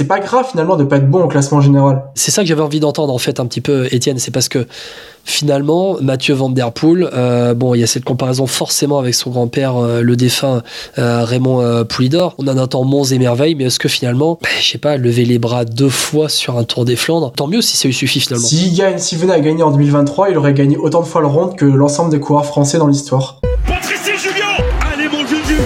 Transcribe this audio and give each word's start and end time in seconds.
c'est 0.00 0.06
pas 0.06 0.18
grave 0.18 0.46
finalement 0.50 0.76
de 0.76 0.84
pas 0.84 0.96
être 0.96 1.10
bon 1.10 1.24
au 1.24 1.28
classement 1.28 1.60
général. 1.60 2.02
C'est 2.14 2.30
ça 2.30 2.40
que 2.40 2.48
j'avais 2.48 2.62
envie 2.62 2.80
d'entendre 2.80 3.12
en 3.12 3.18
fait 3.18 3.38
un 3.38 3.44
petit 3.44 3.60
peu, 3.60 3.86
Étienne. 3.92 4.18
C'est 4.18 4.30
parce 4.30 4.48
que 4.48 4.66
finalement, 5.26 5.98
Mathieu 6.00 6.32
Van 6.32 6.48
Der 6.48 6.72
Poel, 6.72 7.10
euh, 7.12 7.52
bon, 7.52 7.74
il 7.74 7.80
y 7.80 7.82
a 7.82 7.86
cette 7.86 8.06
comparaison 8.06 8.46
forcément 8.46 8.98
avec 8.98 9.14
son 9.14 9.28
grand-père, 9.28 9.76
euh, 9.76 10.00
le 10.00 10.16
défunt 10.16 10.62
euh, 10.96 11.22
Raymond 11.26 11.84
Poulidor. 11.84 12.34
On 12.38 12.48
en 12.48 12.56
attend 12.56 12.82
monts 12.84 13.04
et 13.04 13.18
merveilles, 13.18 13.54
mais 13.54 13.64
est-ce 13.64 13.78
que 13.78 13.90
finalement, 13.90 14.38
bah, 14.40 14.48
je 14.58 14.70
sais 14.70 14.78
pas, 14.78 14.96
lever 14.96 15.26
les 15.26 15.38
bras 15.38 15.66
deux 15.66 15.90
fois 15.90 16.30
sur 16.30 16.56
un 16.56 16.64
Tour 16.64 16.86
des 16.86 16.96
Flandres, 16.96 17.30
tant 17.30 17.46
mieux 17.46 17.60
si 17.60 17.76
ça 17.76 17.86
lui 17.86 17.94
suffit 17.94 18.20
finalement. 18.20 18.46
S'il 18.46 18.74
gagne, 18.74 18.96
s'il 18.96 19.18
venait 19.18 19.34
à 19.34 19.40
gagner 19.40 19.62
en 19.62 19.70
2023, 19.70 20.30
il 20.30 20.38
aurait 20.38 20.54
gagné 20.54 20.78
autant 20.78 21.02
de 21.02 21.06
fois 21.06 21.20
le 21.20 21.26
ronde 21.26 21.56
que 21.56 21.66
l'ensemble 21.66 22.10
des 22.10 22.20
coureurs 22.20 22.46
français 22.46 22.78
dans 22.78 22.86
l'histoire. 22.86 23.38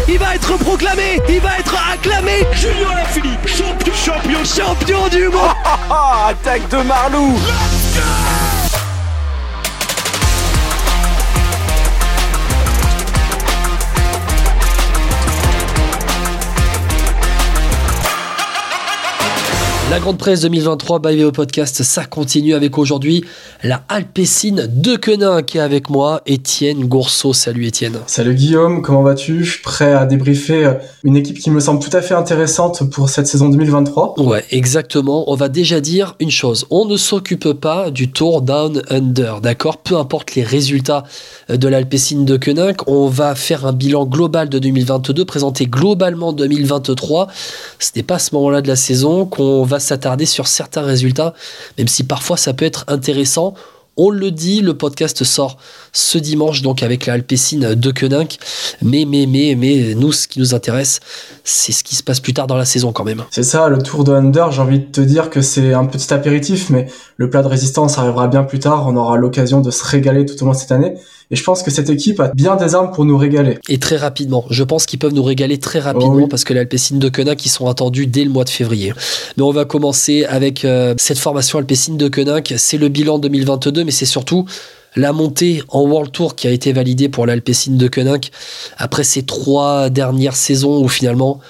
Il 0.06 0.18
va 0.18 0.34
être 0.34 0.56
proclamé, 0.58 1.20
il 1.28 1.40
va 1.40 1.58
être 1.58 1.74
acclamé. 1.92 2.44
Julien 2.52 2.90
Alaphilippe, 2.90 3.46
champion, 3.46 3.94
champion, 3.94 4.44
champion 4.44 5.08
du 5.08 5.28
monde. 5.28 5.54
Attaque 6.28 6.68
de 6.68 6.76
Marlou. 6.82 7.38
La 19.90 20.00
grande 20.00 20.16
presse 20.16 20.40
2023 20.40 20.98
by 20.98 21.22
VO 21.22 21.30
Podcast, 21.30 21.82
ça 21.82 22.06
continue 22.06 22.54
avec 22.54 22.78
aujourd'hui 22.78 23.22
la 23.62 23.82
Alpessine 23.90 24.66
de 24.68 24.96
Quenin 24.96 25.42
qui 25.42 25.58
est 25.58 25.60
avec 25.60 25.90
moi, 25.90 26.22
Étienne 26.24 26.86
Gourceau. 26.86 27.34
Salut 27.34 27.66
Étienne. 27.66 27.98
Salut 28.06 28.34
Guillaume, 28.34 28.80
comment 28.80 29.02
vas-tu? 29.02 29.44
Je 29.44 29.52
suis 29.52 29.62
prêt 29.62 29.92
à 29.92 30.06
débriefer 30.06 30.64
euh, 30.64 30.74
une 31.04 31.16
équipe 31.16 31.38
qui 31.38 31.50
me 31.50 31.60
semble 31.60 31.80
tout 31.80 31.94
à 31.94 32.00
fait 32.00 32.14
intéressante 32.14 32.90
pour 32.90 33.10
cette 33.10 33.26
saison 33.26 33.50
2023. 33.50 34.20
Ouais, 34.20 34.42
exactement. 34.50 35.30
On 35.30 35.36
va 35.36 35.50
déjà 35.50 35.80
dire 35.80 36.16
une 36.18 36.30
chose. 36.30 36.66
On 36.70 36.86
ne 36.86 36.96
s'occupe 36.96 37.52
pas 37.52 37.90
du 37.90 38.10
Tour 38.10 38.40
Down 38.40 38.82
Under, 38.88 39.42
d'accord? 39.42 39.76
Peu 39.76 39.96
importe 39.96 40.34
les 40.34 40.44
résultats 40.44 41.04
euh, 41.50 41.58
de 41.58 41.68
l'Alpessine 41.68 42.24
de 42.24 42.38
Quenin, 42.38 42.72
on 42.86 43.06
va 43.08 43.34
faire 43.34 43.66
un 43.66 43.72
bilan 43.72 44.06
global 44.06 44.48
de 44.48 44.58
2022, 44.58 45.26
présenter 45.26 45.66
globalement 45.66 46.32
2023. 46.32 47.28
Ce 47.78 47.90
n'est 47.94 48.02
pas 48.02 48.14
à 48.14 48.18
ce 48.18 48.34
moment-là 48.34 48.62
de 48.62 48.68
la 48.68 48.76
saison 48.76 49.26
qu'on 49.26 49.62
va 49.62 49.73
s'attarder 49.80 50.26
sur 50.26 50.46
certains 50.46 50.82
résultats, 50.82 51.34
même 51.78 51.88
si 51.88 52.04
parfois 52.04 52.36
ça 52.36 52.52
peut 52.52 52.64
être 52.64 52.84
intéressant. 52.88 53.54
On 53.96 54.10
le 54.10 54.32
dit, 54.32 54.60
le 54.60 54.74
podcast 54.74 55.22
sort 55.22 55.56
ce 55.92 56.18
dimanche, 56.18 56.62
donc 56.62 56.82
avec 56.82 57.06
la 57.06 57.12
Alpecin 57.12 57.76
de 57.76 57.90
Koenig. 57.92 58.38
Mais, 58.82 59.04
mais, 59.06 59.26
mais, 59.26 59.54
mais, 59.56 59.94
nous, 59.94 60.10
ce 60.10 60.26
qui 60.26 60.40
nous 60.40 60.52
intéresse, 60.52 60.98
c'est 61.44 61.70
ce 61.70 61.84
qui 61.84 61.94
se 61.94 62.02
passe 62.02 62.18
plus 62.18 62.34
tard 62.34 62.48
dans 62.48 62.56
la 62.56 62.64
saison 62.64 62.92
quand 62.92 63.04
même. 63.04 63.22
C'est 63.30 63.44
ça, 63.44 63.68
le 63.68 63.78
Tour 63.78 64.02
de 64.02 64.12
Under, 64.12 64.50
j'ai 64.50 64.62
envie 64.62 64.80
de 64.80 64.86
te 64.86 65.00
dire 65.00 65.30
que 65.30 65.40
c'est 65.42 65.74
un 65.74 65.84
petit 65.84 66.12
apéritif, 66.12 66.70
mais 66.70 66.88
le 67.18 67.30
plat 67.30 67.42
de 67.42 67.46
résistance 67.46 67.96
arrivera 67.96 68.26
bien 68.26 68.42
plus 68.42 68.58
tard. 68.58 68.88
On 68.88 68.96
aura 68.96 69.16
l'occasion 69.16 69.60
de 69.60 69.70
se 69.70 69.84
régaler 69.84 70.26
tout 70.26 70.42
au 70.42 70.46
long 70.46 70.52
de 70.52 70.56
cette 70.56 70.72
année. 70.72 70.94
Et 71.34 71.36
je 71.36 71.42
pense 71.42 71.64
que 71.64 71.72
cette 71.72 71.90
équipe 71.90 72.20
a 72.20 72.28
bien 72.28 72.54
des 72.54 72.76
armes 72.76 72.92
pour 72.92 73.04
nous 73.04 73.18
régaler. 73.18 73.58
Et 73.68 73.80
très 73.80 73.96
rapidement. 73.96 74.44
Je 74.50 74.62
pense 74.62 74.86
qu'ils 74.86 75.00
peuvent 75.00 75.12
nous 75.12 75.24
régaler 75.24 75.58
très 75.58 75.80
rapidement 75.80 76.22
oh 76.22 76.26
parce 76.28 76.44
que 76.44 76.54
l'Alpecin 76.54 76.94
de 76.94 77.08
Koenig, 77.08 77.34
qui 77.34 77.48
sont 77.48 77.66
attendus 77.66 78.06
dès 78.06 78.22
le 78.22 78.30
mois 78.30 78.44
de 78.44 78.50
février. 78.50 78.92
Mais 79.36 79.42
on 79.42 79.50
va 79.50 79.64
commencer 79.64 80.24
avec 80.26 80.64
euh, 80.64 80.94
cette 80.96 81.18
formation 81.18 81.58
Alpecin 81.58 81.94
de 81.94 82.06
Koenig. 82.06 82.54
C'est 82.56 82.78
le 82.78 82.88
bilan 82.88 83.18
2022, 83.18 83.82
mais 83.82 83.90
c'est 83.90 84.06
surtout 84.06 84.44
la 84.94 85.12
montée 85.12 85.64
en 85.70 85.82
World 85.82 86.12
Tour 86.12 86.36
qui 86.36 86.46
a 86.46 86.52
été 86.52 86.72
validée 86.72 87.08
pour 87.08 87.26
l'Alpecin 87.26 87.72
de 87.72 87.88
Koenig 87.88 88.30
après 88.76 89.02
ces 89.02 89.24
trois 89.24 89.90
dernières 89.90 90.36
saisons 90.36 90.84
où 90.84 90.86
finalement 90.86 91.40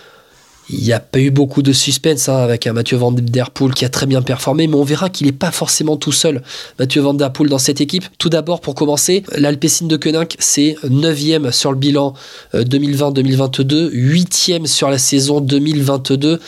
il 0.71 0.83
n'y 0.83 0.93
a 0.93 1.01
pas 1.01 1.19
eu 1.19 1.31
beaucoup 1.31 1.63
de 1.63 1.73
suspense 1.73 2.29
hein, 2.29 2.37
avec 2.37 2.67
un 2.67 2.73
Mathieu 2.73 2.97
Van 2.97 3.13
Der 3.13 3.51
Poel 3.51 3.75
qui 3.75 3.85
a 3.85 3.89
très 3.89 4.07
bien 4.07 4.23
performé, 4.23 4.67
mais 4.67 4.77
on 4.77 4.85
verra 4.85 5.11
qu'il 5.11 5.27
n'est 5.27 5.33
pas 5.33 5.51
forcément 5.51 5.97
tout 5.97 6.13
seul, 6.13 6.43
Mathieu 6.79 7.03
Van 7.03 7.15
Der 7.15 7.33
Poel, 7.33 7.51
dans 7.51 7.59
cette 7.59 7.81
équipe. 7.81 8.05
Tout 8.19 8.31
d'abord, 8.31 8.61
pour 8.61 8.75
commencer, 8.75 9.25
l'Alpecin 9.37 9.87
de 9.87 9.97
Koenig, 9.97 10.37
c'est 10.39 10.77
9e 10.85 11.53
sur 11.53 11.71
le 11.71 11.79
bilan 11.79 12.15
2020-2022, 12.55 13.75
euh, 13.75 13.91
8e 13.91 14.67
sur 14.67 14.91
la 14.91 14.99
saison 14.99 15.41
2022. 15.41 16.41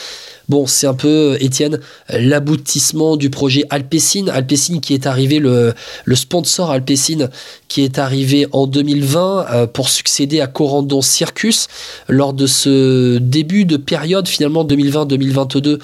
Bon, 0.49 0.67
c'est 0.67 0.87
un 0.87 0.95
peu, 0.95 1.37
Étienne, 1.41 1.81
l'aboutissement 2.09 3.17
du 3.17 3.31
projet 3.31 3.65
Alpecin. 3.71 4.29
Alpecin 4.29 4.79
qui 4.81 4.95
est 4.95 5.07
arrivé, 5.07 5.39
le, 5.39 5.75
sponsor 6.15 6.71
Alpecin 6.71 7.29
qui 7.69 7.83
est 7.83 7.99
arrivé 7.99 8.47
en 8.53 8.67
2020 8.67 9.47
euh, 9.51 9.67
pour 9.67 9.89
succéder 9.89 10.41
à 10.41 10.47
Corandon 10.47 11.03
Circus 11.03 11.69
lors 12.09 12.33
de 12.33 12.47
ce 12.47 13.19
début 13.19 13.65
de 13.65 13.77
période 13.77 14.29
finalement 14.29 14.65
2020-2022 14.65 15.79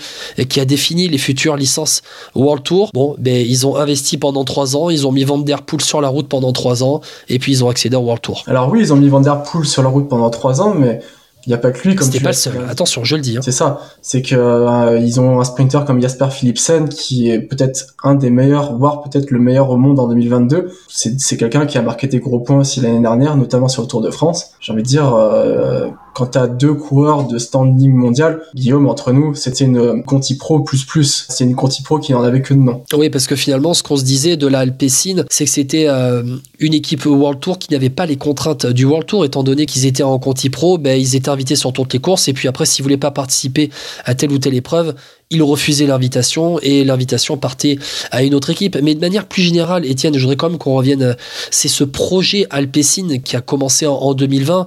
qui 0.48 0.60
a 0.60 0.64
défini 0.64 1.08
les 1.08 1.18
futures 1.18 1.56
licences 1.56 2.02
World 2.34 2.62
Tour. 2.62 2.90
Bon, 2.94 3.16
ben, 3.18 3.44
ils 3.46 3.66
ont 3.66 3.76
investi 3.76 4.16
pendant 4.16 4.44
trois 4.44 4.76
ans, 4.76 4.90
ils 4.90 5.06
ont 5.06 5.12
mis 5.12 5.24
Van 5.24 5.38
Der 5.38 5.62
Poel 5.62 5.80
sur 5.80 6.00
la 6.00 6.08
route 6.08 6.28
pendant 6.28 6.52
trois 6.52 6.84
ans 6.84 7.00
et 7.28 7.38
puis 7.38 7.52
ils 7.52 7.64
ont 7.64 7.68
accédé 7.68 7.96
au 7.96 8.00
World 8.00 8.22
Tour. 8.22 8.44
Alors 8.46 8.70
oui, 8.70 8.80
ils 8.80 8.92
ont 8.92 8.96
mis 8.96 9.08
Van 9.08 9.20
Der 9.20 9.42
Poel 9.42 9.66
sur 9.66 9.82
la 9.82 9.88
route 9.88 10.08
pendant 10.08 10.30
trois 10.30 10.60
ans, 10.60 10.74
mais 10.74 11.00
il 11.46 11.48
n'y 11.48 11.54
a 11.54 11.58
pas 11.58 11.72
que 11.72 11.86
lui. 11.86 11.96
Comme 11.96 12.06
C'était 12.06 12.22
pas 12.22 12.30
le 12.30 12.34
seul. 12.34 12.54
Attention, 12.68 13.02
je 13.02 13.16
le 13.16 13.22
dis. 13.22 13.36
Hein. 13.36 13.40
C'est 13.42 13.52
ça. 13.52 13.80
C'est 14.00 14.22
que 14.22 14.34
euh, 14.36 14.98
ils 14.98 15.20
ont 15.20 15.40
un 15.40 15.44
sprinter 15.44 15.84
comme 15.84 16.00
Jasper 16.00 16.28
Philipsen 16.30 16.88
qui 16.88 17.30
est 17.30 17.40
peut-être 17.40 17.94
un 18.04 18.14
des 18.14 18.30
meilleurs, 18.30 18.76
voire 18.76 19.02
peut-être 19.02 19.30
le 19.30 19.40
meilleur 19.40 19.70
au 19.70 19.76
monde 19.76 19.98
en 19.98 20.06
2022. 20.08 20.72
C'est, 20.88 21.36
quelqu'un 21.36 21.66
qui 21.66 21.78
a 21.78 21.82
marqué 21.82 22.06
des 22.06 22.20
gros 22.20 22.38
points 22.38 22.58
aussi 22.58 22.80
l'année 22.80 23.00
dernière, 23.00 23.36
notamment 23.36 23.68
sur 23.68 23.82
le 23.82 23.88
Tour 23.88 24.00
de 24.00 24.10
France. 24.10 24.52
J'ai 24.60 24.72
envie 24.72 24.82
de 24.82 24.88
dire, 24.88 25.14
euh, 25.14 25.88
quand 26.14 26.36
as 26.36 26.46
deux 26.46 26.74
coureurs 26.74 27.26
de 27.26 27.38
standing 27.38 27.92
mondial, 27.92 28.42
Guillaume, 28.54 28.88
entre 28.88 29.12
nous, 29.12 29.34
c'était 29.34 29.64
une 29.64 30.02
Conti 30.02 30.36
Pro 30.36 30.60
plus 30.60 30.84
plus. 30.84 31.26
C'est 31.28 31.44
une 31.44 31.54
Conti 31.54 31.82
Pro 31.82 31.98
qui 31.98 32.12
n'en 32.12 32.22
avait 32.22 32.42
que 32.42 32.54
de 32.54 32.58
nom. 32.58 32.82
Oui, 32.94 33.10
parce 33.10 33.26
que 33.26 33.36
finalement, 33.36 33.74
ce 33.74 33.82
qu'on 33.82 33.96
se 33.96 34.04
disait 34.04 34.36
de 34.36 34.46
la 34.46 34.60
Alpecin, 34.60 35.24
c'est 35.30 35.44
que 35.44 35.50
c'était 35.50 35.86
euh, 35.88 36.22
une 36.58 36.74
équipe 36.74 37.04
World 37.06 37.40
Tour 37.40 37.58
qui 37.58 37.72
n'avait 37.72 37.90
pas 37.90 38.06
les 38.06 38.16
contraintes 38.16 38.66
du 38.66 38.84
World 38.84 39.06
Tour, 39.06 39.24
étant 39.24 39.42
donné 39.42 39.66
qu'ils 39.66 39.86
étaient 39.86 40.02
en 40.02 40.18
Conti 40.18 40.50
Pro, 40.50 40.78
ben, 40.78 41.00
ils 41.00 41.16
étaient 41.16 41.30
invités 41.30 41.56
sur 41.56 41.72
toutes 41.72 41.92
les 41.92 41.98
courses, 41.98 42.28
et 42.28 42.32
puis 42.32 42.48
après, 42.48 42.66
s'ils 42.66 42.82
voulaient 42.82 42.96
pas 42.96 43.10
participer 43.10 43.70
à 44.04 44.14
telle 44.14 44.32
ou 44.32 44.38
telle 44.38 44.54
épreuve, 44.54 44.94
il 45.32 45.42
refusait 45.42 45.86
l'invitation 45.86 46.58
et 46.60 46.84
l'invitation 46.84 47.36
partait 47.36 47.78
à 48.10 48.22
une 48.22 48.34
autre 48.34 48.50
équipe. 48.50 48.76
Mais 48.82 48.94
de 48.94 49.00
manière 49.00 49.26
plus 49.26 49.42
générale, 49.42 49.86
Étienne, 49.86 50.14
je 50.14 50.20
voudrais 50.20 50.36
quand 50.36 50.50
même 50.50 50.58
qu'on 50.58 50.74
revienne. 50.74 51.16
C'est 51.50 51.68
ce 51.68 51.84
projet 51.84 52.46
Alpecin 52.50 53.18
qui 53.24 53.34
a 53.34 53.40
commencé 53.40 53.86
en, 53.86 54.14
2020. 54.14 54.66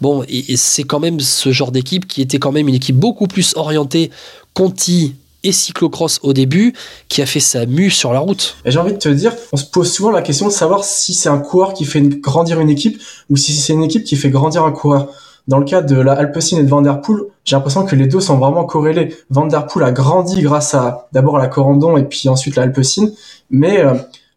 Bon, 0.00 0.22
et, 0.28 0.56
c'est 0.56 0.84
quand 0.84 1.00
même 1.00 1.18
ce 1.18 1.50
genre 1.50 1.72
d'équipe 1.72 2.06
qui 2.06 2.20
était 2.20 2.38
quand 2.38 2.52
même 2.52 2.68
une 2.68 2.74
équipe 2.74 2.96
beaucoup 2.96 3.26
plus 3.26 3.54
orientée 3.56 4.10
Conti 4.54 5.14
et 5.44 5.52
cyclocross 5.52 6.20
au 6.22 6.34
début 6.34 6.74
qui 7.08 7.22
a 7.22 7.26
fait 7.26 7.40
sa 7.40 7.64
mue 7.64 7.90
sur 7.90 8.12
la 8.12 8.20
route. 8.20 8.56
J'ai 8.66 8.78
envie 8.78 8.92
de 8.92 8.98
te 8.98 9.08
dire, 9.08 9.34
on 9.52 9.56
se 9.56 9.64
pose 9.64 9.90
souvent 9.90 10.10
la 10.10 10.20
question 10.20 10.46
de 10.46 10.52
savoir 10.52 10.84
si 10.84 11.14
c'est 11.14 11.30
un 11.30 11.38
coureur 11.38 11.72
qui 11.72 11.86
fait 11.86 12.02
grandir 12.02 12.60
une 12.60 12.70
équipe 12.70 13.00
ou 13.30 13.36
si 13.36 13.54
c'est 13.54 13.72
une 13.72 13.82
équipe 13.82 14.04
qui 14.04 14.14
fait 14.16 14.30
grandir 14.30 14.62
un 14.62 14.72
coureur. 14.72 15.08
Dans 15.48 15.58
le 15.58 15.64
cas 15.64 15.82
de 15.82 16.00
la 16.00 16.12
Alpecin 16.12 16.58
et 16.58 16.62
de 16.62 16.68
Van 16.68 16.82
Der 16.82 17.00
Poel, 17.00 17.22
j'ai 17.44 17.56
l'impression 17.56 17.84
que 17.84 17.96
les 17.96 18.06
deux 18.06 18.20
sont 18.20 18.38
vraiment 18.38 18.64
corrélés. 18.64 19.14
Van 19.30 19.46
Der 19.46 19.66
Poel 19.66 19.84
a 19.84 19.90
grandi 19.90 20.40
grâce 20.40 20.74
à 20.74 21.08
d'abord 21.12 21.38
la 21.38 21.48
Corandon 21.48 21.96
et 21.96 22.04
puis 22.04 22.28
ensuite 22.28 22.56
la 22.56 22.62
Alpecin, 22.62 23.08
mais 23.50 23.84
euh, 23.84 23.94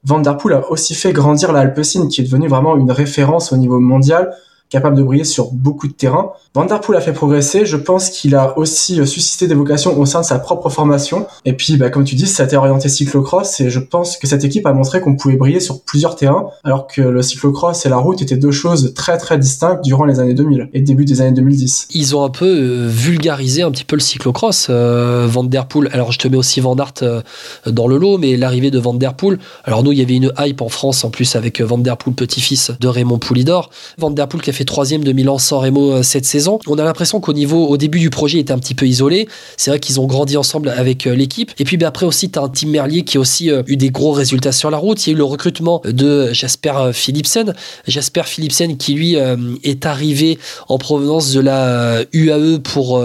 a 0.10 0.72
aussi 0.72 0.96
fait 0.96 1.14
grandir 1.14 1.52
la 1.52 1.60
Alpecin 1.62 2.08
qui 2.08 2.22
est 2.22 2.24
devenue 2.24 2.48
vraiment 2.48 2.76
une 2.76 2.92
référence 2.92 3.52
au 3.52 3.58
niveau 3.58 3.80
mondial 3.80 4.34
capable 4.76 4.98
de 4.98 5.04
briller 5.04 5.24
sur 5.24 5.54
beaucoup 5.54 5.88
de 5.88 5.94
terrains. 5.94 6.32
Van 6.54 6.66
Der 6.66 6.82
Poel 6.82 6.98
a 6.98 7.02
fait 7.02 7.14
progresser, 7.14 7.66
je 7.66 7.78
pense 7.78 8.10
qu'il 8.10 8.36
a 8.36 8.58
aussi 8.60 9.00
euh, 9.00 9.06
suscité 9.06 9.48
des 9.48 9.56
vocations 9.56 9.98
au 9.98 10.06
sein 10.06 10.20
de 10.20 10.26
sa 10.26 10.38
propre 10.38 10.68
formation. 10.70 11.28
Et 11.46 11.54
puis, 11.54 11.78
bah, 11.78 11.90
comme 11.90 12.04
tu 12.04 12.16
dis, 12.16 12.28
ça 12.28 12.44
a 12.44 12.46
été 12.46 12.58
orienté 12.58 12.90
cyclocross 12.90 13.62
et 13.62 13.70
je 13.70 13.80
pense 13.80 14.18
que 14.18 14.28
cette 14.28 14.44
équipe 14.44 14.66
a 14.66 14.74
montré 14.74 15.00
qu'on 15.00 15.16
pouvait 15.16 15.38
briller 15.38 15.62
sur 15.62 15.82
plusieurs 15.84 16.18
terrains, 16.18 16.48
alors 16.66 16.88
que 16.88 17.02
le 17.02 17.22
cyclocross 17.22 17.86
et 17.86 17.90
la 17.90 17.96
route 17.96 18.22
étaient 18.22 18.36
deux 18.36 18.52
choses 18.52 18.94
très 18.96 19.18
très 19.18 19.38
distinctes 19.38 19.82
durant 19.82 20.04
les 20.04 20.20
années 20.20 20.34
2000 20.34 20.70
et 20.74 20.82
début 20.82 21.06
des 21.06 21.22
années 21.22 21.32
2010. 21.32 21.88
Ils 21.94 22.14
ont 22.18 22.26
un 22.26 22.30
peu 22.30 22.46
euh, 22.46 22.88
vulgarisé 22.90 23.62
un 23.62 23.72
petit 23.72 23.86
peu 23.86 23.96
le 23.96 24.02
cyclocross, 24.02 24.68
euh, 24.70 25.28
Van 25.30 25.46
Der 25.46 25.68
Poel. 25.68 25.90
Alors, 25.94 26.12
je 26.12 26.20
te 26.20 26.28
mets 26.28 26.38
aussi 26.38 26.60
Van 26.60 26.76
Aert 26.76 27.24
dans 27.66 27.88
le 27.88 27.98
lot, 27.98 28.18
mais 28.18 28.36
l'arrivée 28.36 28.72
de 28.72 28.80
Van 28.80 28.94
Der 28.94 29.14
Poel. 29.14 29.40
Alors, 29.64 29.84
nous, 29.84 29.94
il 29.94 30.00
y 30.00 30.02
avait 30.02 30.16
une 30.16 30.34
hype 30.38 30.62
en 30.62 30.70
France 30.70 31.06
en 31.06 31.12
plus 31.12 31.38
avec 31.38 31.62
Van 31.62 31.78
Der 31.78 31.96
Poel, 31.96 32.14
petit-fils 32.14 32.74
de 32.78 32.88
Raymond 32.90 33.20
Poulidor. 33.20 33.70
Van 33.98 34.12
Der 34.12 34.28
Poel 34.28 34.42
qui 34.42 34.50
a 34.50 34.54
fait 34.54 34.65
troisième 34.66 35.04
de 35.04 35.12
Milan 35.12 35.38
sans 35.38 35.60
Remo 35.60 35.92
euh, 35.92 36.04
cette 36.04 36.26
saison. 36.26 36.60
On 36.68 36.78
a 36.78 36.84
l'impression 36.84 37.20
qu'au 37.20 37.34
niveau, 37.34 37.68
au 37.68 37.78
début 37.78 38.00
du 38.00 38.10
projet, 38.10 38.38
il 38.38 38.42
était 38.42 38.54
un 38.54 38.60
petit 38.60 38.76
peu 38.76 38.88
isolé. 38.88 39.28
C'est 39.58 39.72
vrai 39.72 39.80
qu'ils 39.80 40.00
ont 40.00 40.06
grandi 40.06 40.38
ensemble 40.38 40.70
avec 40.70 41.08
euh, 41.08 41.16
l'équipe. 41.16 41.52
Et 41.60 41.64
puis 41.64 41.78
ben, 41.78 41.88
après 41.88 42.06
aussi, 42.06 42.30
tu 42.30 42.40
as 42.40 42.42
un 42.42 42.50
team 42.50 42.70
Merlier 42.70 43.04
qui 43.04 43.18
a 43.18 43.20
aussi 43.20 43.52
euh, 43.52 43.64
eu 43.68 43.78
des 43.78 43.90
gros 43.90 44.12
résultats 44.12 44.52
sur 44.52 44.72
la 44.72 44.78
route. 44.78 45.06
Il 45.06 45.12
y 45.12 45.14
a 45.14 45.16
eu 45.16 45.18
le 45.18 45.24
recrutement 45.24 45.82
de 45.86 46.34
Jasper 46.34 46.92
Philipsen. 46.94 47.54
Jasper 47.88 48.24
Philipsen 48.26 48.78
qui 48.78 48.94
lui 48.94 49.16
est 49.64 49.86
arrivé 49.86 50.40
en 50.68 50.78
provenance 50.78 51.32
de 51.32 51.40
la 51.40 52.04
UAE 52.14 52.60
pour 52.60 53.02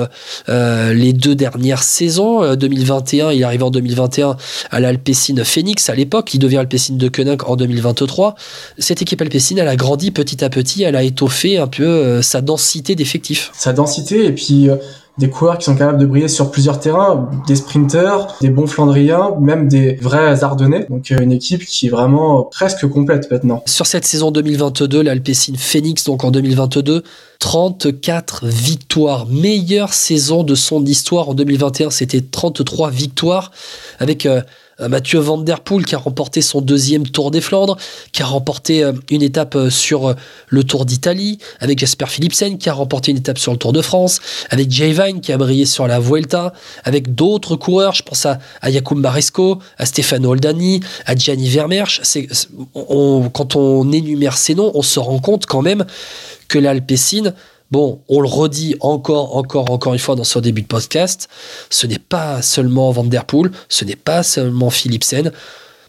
les 0.48 1.12
deux 1.12 1.34
dernières 1.34 1.82
saisons. 1.82 2.54
2021, 2.54 3.32
il 3.32 3.40
est 3.40 3.44
arrivé 3.44 3.62
en 3.62 3.70
2021 3.70 4.36
à 4.70 4.80
l'Alpecin 4.80 5.44
Phoenix 5.44 5.88
à 5.88 5.94
l'époque. 5.94 6.32
Il 6.34 6.38
devient 6.38 6.58
Alpecin 6.58 6.94
de 6.94 7.08
Koenig 7.08 7.42
en 7.46 7.56
2023. 7.56 8.34
Cette 8.78 9.02
équipe 9.02 9.20
Alpecin, 9.20 9.56
elle 9.56 9.68
a 9.68 9.76
grandi 9.76 10.10
petit 10.10 10.44
à 10.44 10.50
petit. 10.50 10.82
Elle 10.82 10.96
a 10.96 11.02
étoffé 11.02 11.39
un 11.44 11.66
peu 11.66 11.84
euh, 11.84 12.22
sa 12.22 12.40
densité 12.40 12.94
d'effectifs. 12.94 13.50
Sa 13.54 13.72
densité, 13.72 14.26
et 14.26 14.32
puis 14.32 14.68
euh, 14.68 14.76
des 15.18 15.28
coureurs 15.28 15.58
qui 15.58 15.66
sont 15.66 15.76
capables 15.76 15.98
de 15.98 16.06
briller 16.06 16.28
sur 16.28 16.50
plusieurs 16.50 16.80
terrains, 16.80 17.28
des 17.46 17.56
sprinteurs, 17.56 18.36
des 18.40 18.48
bons 18.48 18.66
Flandriens, 18.66 19.36
même 19.40 19.68
des 19.68 19.96
vrais 19.96 20.42
Ardennais. 20.42 20.86
Donc 20.88 21.10
une 21.10 21.32
équipe 21.32 21.64
qui 21.64 21.86
est 21.86 21.90
vraiment 21.90 22.44
presque 22.44 22.86
complète 22.88 23.30
maintenant. 23.30 23.62
Sur 23.66 23.86
cette 23.86 24.06
saison 24.06 24.30
2022, 24.30 25.02
l'Alpecin 25.02 25.52
Phoenix, 25.56 26.04
donc 26.04 26.24
en 26.24 26.30
2022, 26.30 27.02
34 27.38 28.46
victoires. 28.46 29.26
Meilleure 29.26 29.92
saison 29.92 30.42
de 30.42 30.54
son 30.54 30.84
histoire. 30.84 31.28
En 31.28 31.34
2021, 31.34 31.90
c'était 31.90 32.22
33 32.22 32.90
victoires 32.90 33.50
avec 33.98 34.26
euh, 34.26 34.40
Mathieu 34.88 35.18
Van 35.18 35.38
Der 35.38 35.60
Poel 35.60 35.84
qui 35.84 35.94
a 35.94 35.98
remporté 35.98 36.40
son 36.40 36.60
deuxième 36.60 37.06
Tour 37.06 37.30
des 37.30 37.40
Flandres, 37.40 37.76
qui 38.12 38.22
a 38.22 38.26
remporté 38.26 38.82
euh, 38.82 38.92
une 39.10 39.22
étape 39.22 39.56
euh, 39.56 39.70
sur 39.70 40.14
le 40.48 40.64
Tour 40.64 40.84
d'Italie, 40.84 41.38
avec 41.60 41.78
Jasper 41.78 42.06
Philipsen 42.06 42.58
qui 42.58 42.68
a 42.68 42.72
remporté 42.72 43.10
une 43.10 43.18
étape 43.18 43.38
sur 43.38 43.52
le 43.52 43.58
Tour 43.58 43.72
de 43.72 43.82
France, 43.82 44.20
avec 44.50 44.70
Jay 44.70 44.92
Vine 44.92 45.20
qui 45.20 45.32
a 45.32 45.38
brillé 45.38 45.66
sur 45.66 45.86
la 45.86 46.00
Vuelta, 46.00 46.52
avec 46.84 47.14
d'autres 47.14 47.56
coureurs, 47.56 47.94
je 47.94 48.02
pense 48.02 48.26
à, 48.26 48.38
Jakub 48.62 48.98
Maresco, 48.98 49.58
à 49.78 49.86
Stefano 49.86 50.30
Oldani, 50.30 50.80
à 51.06 51.14
Gianni 51.14 51.48
Vermeersch. 51.48 52.00
quand 52.74 53.56
on 53.56 53.92
énumère 53.92 54.36
ces 54.36 54.54
noms, 54.54 54.70
on 54.74 54.82
se 54.82 55.00
rend 55.00 55.18
compte 55.18 55.46
quand 55.46 55.62
même 55.62 55.84
que 56.48 56.58
l'Alpecin 56.58 57.32
Bon, 57.70 58.00
on 58.08 58.20
le 58.20 58.28
redit 58.28 58.76
encore, 58.80 59.36
encore, 59.36 59.70
encore 59.70 59.92
une 59.92 59.98
fois 59.98 60.16
dans 60.16 60.24
ce 60.24 60.38
début 60.40 60.62
de 60.62 60.66
podcast, 60.66 61.28
ce 61.70 61.86
n'est 61.86 62.00
pas 62.00 62.42
seulement 62.42 62.90
Van 62.90 63.04
Der 63.04 63.24
Poel, 63.24 63.52
ce 63.68 63.84
n'est 63.84 63.96
pas 63.96 64.24
seulement 64.24 64.70
Philipsen, 64.70 65.30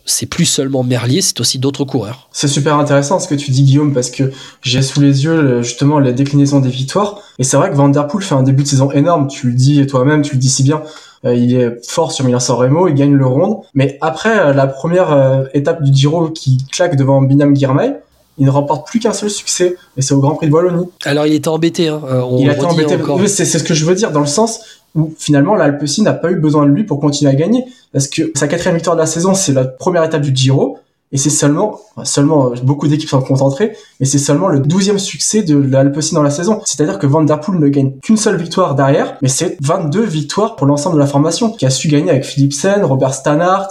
c'est 0.05 0.27
plus 0.27 0.45
seulement 0.45 0.83
Merlier, 0.83 1.21
c'est 1.21 1.39
aussi 1.39 1.57
d'autres 1.57 1.83
coureurs. 1.83 2.29
C'est 2.31 2.47
super 2.47 2.77
intéressant 2.77 3.19
ce 3.19 3.27
que 3.27 3.35
tu 3.35 3.49
dis 3.49 3.63
Guillaume 3.63 3.93
parce 3.93 4.11
que 4.11 4.31
j'ai 4.61 4.81
sous 4.83 5.01
les 5.01 5.23
yeux 5.23 5.63
justement 5.63 5.99
la 5.99 6.11
déclinaison 6.11 6.59
des 6.59 6.69
victoires 6.69 7.19
et 7.39 7.43
c'est 7.43 7.57
vrai 7.57 7.71
que 7.71 7.75
Van 7.75 7.89
Der 7.89 8.07
Poel 8.07 8.23
fait 8.23 8.35
un 8.35 8.43
début 8.43 8.63
de 8.63 8.67
saison 8.67 8.91
énorme, 8.91 9.27
tu 9.27 9.47
le 9.47 9.53
dis 9.53 9.85
toi-même, 9.87 10.21
tu 10.21 10.35
le 10.35 10.39
dis 10.39 10.49
si 10.49 10.63
bien. 10.63 10.83
Euh, 11.25 11.35
il 11.35 11.55
est 11.55 11.87
fort 11.87 12.11
sur 12.11 12.25
Milan-San 12.25 12.57
il 12.87 12.93
gagne 12.95 13.13
le 13.13 13.25
ronde, 13.25 13.57
mais 13.75 13.97
après 14.01 14.39
euh, 14.39 14.53
la 14.53 14.65
première 14.65 15.11
euh, 15.11 15.43
étape 15.53 15.83
du 15.83 15.93
Giro 15.93 16.29
qui 16.29 16.57
claque 16.71 16.95
devant 16.95 17.21
Binam 17.21 17.55
Girmay, 17.55 17.99
il 18.37 18.45
ne 18.45 18.51
remporte 18.51 18.87
plus 18.87 18.99
qu'un 18.99 19.13
seul 19.13 19.29
succès, 19.29 19.75
et 19.97 20.01
c'est 20.01 20.13
au 20.13 20.19
Grand 20.19 20.35
Prix 20.35 20.47
de 20.47 20.53
Wallonie. 20.53 20.87
Alors 21.05 21.27
il 21.27 21.33
était 21.33 21.47
embêté, 21.47 21.87
hein. 21.89 22.01
Euh, 22.09 22.23
il 22.39 22.49
a 22.49 22.53
été 22.53 22.65
embêté. 22.65 22.97
C'est 23.27 23.45
ce 23.45 23.63
que 23.63 23.73
je 23.73 23.85
veux 23.85 23.95
dire, 23.95 24.11
dans 24.11 24.21
le 24.21 24.25
sens 24.25 24.61
où 24.95 25.13
finalement 25.17 25.55
l'Alpecin 25.55 26.03
n'a 26.03 26.13
pas 26.13 26.31
eu 26.31 26.35
besoin 26.35 26.65
de 26.65 26.71
lui 26.71 26.83
pour 26.83 26.99
continuer 26.99 27.31
à 27.31 27.35
gagner, 27.35 27.65
parce 27.93 28.07
que 28.07 28.31
sa 28.35 28.47
quatrième 28.47 28.75
victoire 28.75 28.95
de 28.95 29.01
la 29.01 29.07
saison, 29.07 29.33
c'est 29.33 29.53
la 29.53 29.65
première 29.65 30.03
étape 30.03 30.21
du 30.21 30.35
Giro, 30.35 30.79
et 31.13 31.17
c'est 31.17 31.29
seulement, 31.29 31.79
seulement, 32.03 32.51
beaucoup 32.63 32.87
d'équipes 32.87 33.09
sont 33.09 33.21
concentrées, 33.21 33.73
mais 33.99 34.05
c'est 34.05 34.17
seulement 34.17 34.47
le 34.47 34.59
douzième 34.59 34.99
succès 34.99 35.43
de 35.43 35.57
l'Alpecin 35.57 36.15
dans 36.15 36.23
la 36.23 36.29
saison. 36.29 36.61
C'est-à-dire 36.65 36.99
que 36.99 37.07
Van 37.07 37.23
Der 37.23 37.39
Poel 37.39 37.59
ne 37.59 37.67
gagne 37.67 37.91
qu'une 38.01 38.17
seule 38.17 38.37
victoire 38.37 38.75
derrière, 38.75 39.17
mais 39.21 39.27
c'est 39.27 39.57
22 39.61 40.01
victoires 40.01 40.55
pour 40.55 40.67
l'ensemble 40.67 40.95
de 40.95 41.01
la 41.01 41.07
formation, 41.07 41.51
qui 41.51 41.65
a 41.65 41.69
su 41.69 41.89
gagner 41.89 42.11
avec 42.11 42.23
Philipsen, 42.23 42.83
Robert 42.83 43.13
Stannard, 43.13 43.69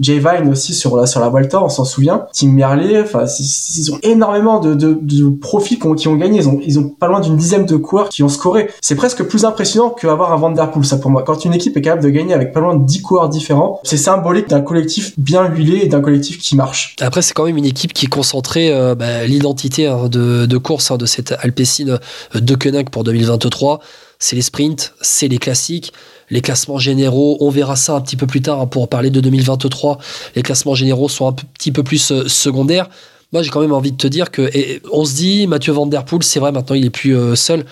Jay 0.00 0.18
Vine 0.18 0.50
aussi 0.50 0.74
sur 0.74 0.96
la, 0.96 1.06
sur 1.06 1.20
la 1.20 1.28
Vuelta, 1.28 1.62
on 1.62 1.68
s'en 1.68 1.84
souvient, 1.84 2.26
Tim 2.32 2.48
Merlier, 2.48 3.02
enfin, 3.02 3.24
ils 3.38 3.92
ont 3.92 3.98
énormément 4.02 4.58
de, 4.58 4.74
de, 4.74 4.98
de 5.00 5.30
profils 5.30 5.78
qui 5.78 6.08
ont, 6.08 6.16
gagné, 6.16 6.38
ils 6.38 6.48
ont, 6.48 6.58
ils 6.64 6.78
ont 6.78 6.88
pas 6.88 7.06
loin 7.06 7.20
d'une 7.20 7.36
dizaine 7.36 7.66
de 7.66 7.76
coureurs 7.76 8.08
qui 8.08 8.22
ont 8.24 8.28
scoré. 8.28 8.68
C'est 8.80 8.96
presque 8.96 9.22
plus 9.22 9.44
impressionnant 9.44 9.90
qu'avoir 9.90 10.32
un 10.32 10.36
Van 10.36 10.50
Der 10.50 10.70
Poel, 10.70 10.84
ça 10.84 10.96
pour 10.96 11.10
moi. 11.10 11.22
Quand 11.22 11.44
une 11.44 11.54
équipe 11.54 11.76
est 11.76 11.82
capable 11.82 12.02
de 12.02 12.10
gagner 12.10 12.34
avec 12.34 12.52
pas 12.52 12.60
loin 12.60 12.74
de 12.74 12.84
10 12.84 13.02
coureurs 13.02 13.28
différents, 13.28 13.80
c'est 13.84 13.96
symbolique 13.96 14.48
d'un 14.48 14.60
collectif 14.60 15.18
bien 15.18 15.48
huilé 15.48 15.80
et 15.82 15.86
d'un 15.86 16.00
collectif 16.00 16.38
qui 16.38 16.56
marche. 16.56 16.79
Après, 17.00 17.22
c'est 17.22 17.34
quand 17.34 17.44
même 17.44 17.56
une 17.56 17.66
équipe 17.66 17.92
qui 17.92 18.06
concentrait 18.06 18.70
euh, 18.70 18.94
bah, 18.94 19.24
l'identité 19.26 19.86
hein, 19.86 20.08
de, 20.08 20.56
course 20.56 20.90
hein, 20.90 20.96
de 20.96 21.06
cette 21.06 21.32
Alpecin 21.40 21.88
euh, 21.88 22.40
de 22.40 22.54
Koenig 22.54 22.90
pour 22.90 23.04
2023. 23.04 23.80
C'est 24.18 24.36
les 24.36 24.42
sprints, 24.42 24.92
c'est 25.00 25.28
les 25.28 25.38
classiques, 25.38 25.92
les 26.28 26.40
classements 26.42 26.78
généraux. 26.78 27.36
On 27.40 27.50
verra 27.50 27.76
ça 27.76 27.94
un 27.94 28.00
petit 28.00 28.16
peu 28.16 28.26
plus 28.26 28.42
tard 28.42 28.60
hein, 28.60 28.66
pour 28.66 28.88
parler 28.88 29.10
de 29.10 29.20
2023. 29.20 29.98
Les 30.34 30.42
classements 30.42 30.74
généraux 30.74 31.08
sont 31.08 31.26
un 31.26 31.32
petit 31.32 31.72
peu 31.72 31.82
plus 31.82 32.12
euh, 32.12 32.28
secondaires. 32.28 32.88
Moi, 33.32 33.42
j'ai 33.42 33.50
quand 33.50 33.60
même 33.60 33.72
envie 33.72 33.92
de 33.92 33.96
te 33.96 34.08
dire 34.08 34.30
que 34.32 34.50
on 34.92 35.04
se 35.04 35.14
dit 35.14 35.46
Mathieu 35.46 35.72
Van 35.72 35.86
Der 35.86 36.04
Poel, 36.04 36.24
c'est 36.24 36.40
vrai, 36.40 36.50
maintenant 36.50 36.74
il 36.74 36.86
est 36.86 36.90
plus 36.90 37.16
seul. 37.36 37.64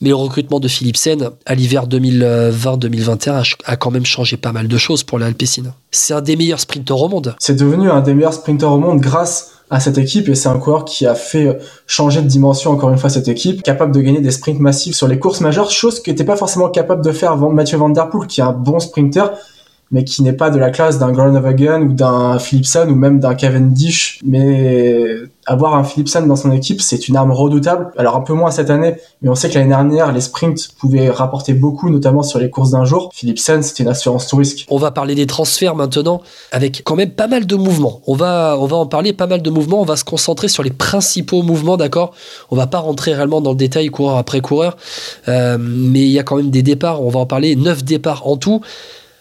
Mais 0.00 0.10
le 0.10 0.14
recrutement 0.14 0.60
de 0.60 0.68
Philipsen 0.68 1.30
à 1.44 1.54
l'hiver 1.54 1.88
2020-2021 1.88 3.56
a 3.64 3.76
quand 3.76 3.90
même 3.90 4.06
changé 4.06 4.36
pas 4.36 4.52
mal 4.52 4.68
de 4.68 4.78
choses 4.78 5.02
pour 5.02 5.18
l'Alpecin. 5.18 5.74
C'est 5.90 6.14
un 6.14 6.20
des 6.20 6.36
meilleurs 6.36 6.60
sprinteurs 6.60 7.02
au 7.02 7.08
monde. 7.08 7.34
C'est 7.40 7.56
devenu 7.56 7.90
un 7.90 8.00
des 8.00 8.14
meilleurs 8.14 8.34
sprinteurs 8.34 8.72
au 8.72 8.78
monde 8.78 9.00
grâce 9.00 9.54
à 9.70 9.80
cette 9.80 9.98
équipe 9.98 10.28
et 10.28 10.34
c'est 10.34 10.48
un 10.48 10.58
coureur 10.58 10.84
qui 10.84 11.06
a 11.06 11.14
fait 11.14 11.58
changer 11.86 12.22
de 12.22 12.26
dimension 12.26 12.70
encore 12.70 12.90
une 12.90 12.98
fois 12.98 13.10
cette 13.10 13.28
équipe, 13.28 13.62
capable 13.62 13.94
de 13.94 14.00
gagner 14.00 14.20
des 14.20 14.30
sprints 14.30 14.60
massifs 14.60 14.94
sur 14.94 15.08
les 15.08 15.18
courses 15.18 15.40
majeures, 15.40 15.70
chose 15.70 16.00
qui 16.00 16.10
n'était 16.10 16.24
pas 16.24 16.36
forcément 16.36 16.70
capable 16.70 17.04
de 17.04 17.12
faire 17.12 17.36
Mathieu 17.36 17.76
Van 17.76 17.90
Der 17.90 18.08
Poel 18.08 18.26
qui 18.26 18.40
est 18.40 18.44
un 18.44 18.52
bon 18.52 18.78
sprinter 18.78 19.32
mais 19.90 20.04
qui 20.04 20.22
n'est 20.22 20.32
pas 20.32 20.50
de 20.50 20.58
la 20.58 20.70
classe 20.70 20.98
d'un 20.98 21.12
Groenewegen 21.12 21.82
ou 21.82 21.92
d'un 21.92 22.38
Philipsen 22.38 22.90
ou 22.90 22.94
même 22.94 23.20
d'un 23.20 23.34
Cavendish. 23.34 24.20
Mais 24.24 25.06
avoir 25.46 25.74
un 25.74 25.84
Philipsen 25.84 26.28
dans 26.28 26.36
son 26.36 26.52
équipe, 26.52 26.82
c'est 26.82 27.08
une 27.08 27.16
arme 27.16 27.32
redoutable. 27.32 27.90
Alors 27.96 28.16
un 28.16 28.20
peu 28.20 28.34
moins 28.34 28.50
cette 28.50 28.68
année, 28.68 28.96
mais 29.22 29.30
on 29.30 29.34
sait 29.34 29.48
que 29.48 29.54
l'année 29.54 29.70
dernière, 29.70 30.12
les 30.12 30.20
sprints 30.20 30.68
pouvaient 30.78 31.08
rapporter 31.08 31.54
beaucoup, 31.54 31.88
notamment 31.88 32.22
sur 32.22 32.38
les 32.38 32.50
courses 32.50 32.72
d'un 32.72 32.84
jour. 32.84 33.10
Philipsen, 33.14 33.62
c'était 33.62 33.82
une 33.82 33.88
assurance 33.88 34.26
tout 34.26 34.36
risque. 34.36 34.66
On 34.68 34.76
va 34.76 34.90
parler 34.90 35.14
des 35.14 35.26
transferts 35.26 35.74
maintenant, 35.74 36.20
avec 36.52 36.82
quand 36.84 36.96
même 36.96 37.10
pas 37.10 37.26
mal 37.26 37.46
de 37.46 37.56
mouvements. 37.56 38.02
On 38.06 38.14
va, 38.14 38.56
on 38.58 38.66
va 38.66 38.76
en 38.76 38.86
parler, 38.86 39.14
pas 39.14 39.26
mal 39.26 39.40
de 39.40 39.50
mouvements. 39.50 39.80
On 39.80 39.86
va 39.86 39.96
se 39.96 40.04
concentrer 40.04 40.48
sur 40.48 40.62
les 40.62 40.70
principaux 40.70 41.42
mouvements, 41.42 41.78
d'accord? 41.78 42.12
On 42.50 42.56
va 42.56 42.66
pas 42.66 42.78
rentrer 42.78 43.14
réellement 43.14 43.40
dans 43.40 43.50
le 43.50 43.56
détail 43.56 43.88
coureur 43.88 44.18
après 44.18 44.40
coureur, 44.40 44.76
euh, 45.28 45.56
mais 45.58 46.00
il 46.00 46.10
y 46.10 46.18
a 46.18 46.22
quand 46.22 46.36
même 46.36 46.50
des 46.50 46.62
départs. 46.62 47.02
On 47.02 47.08
va 47.08 47.20
en 47.20 47.26
parler, 47.26 47.56
neuf 47.56 47.84
départs 47.84 48.26
en 48.26 48.36
tout 48.36 48.60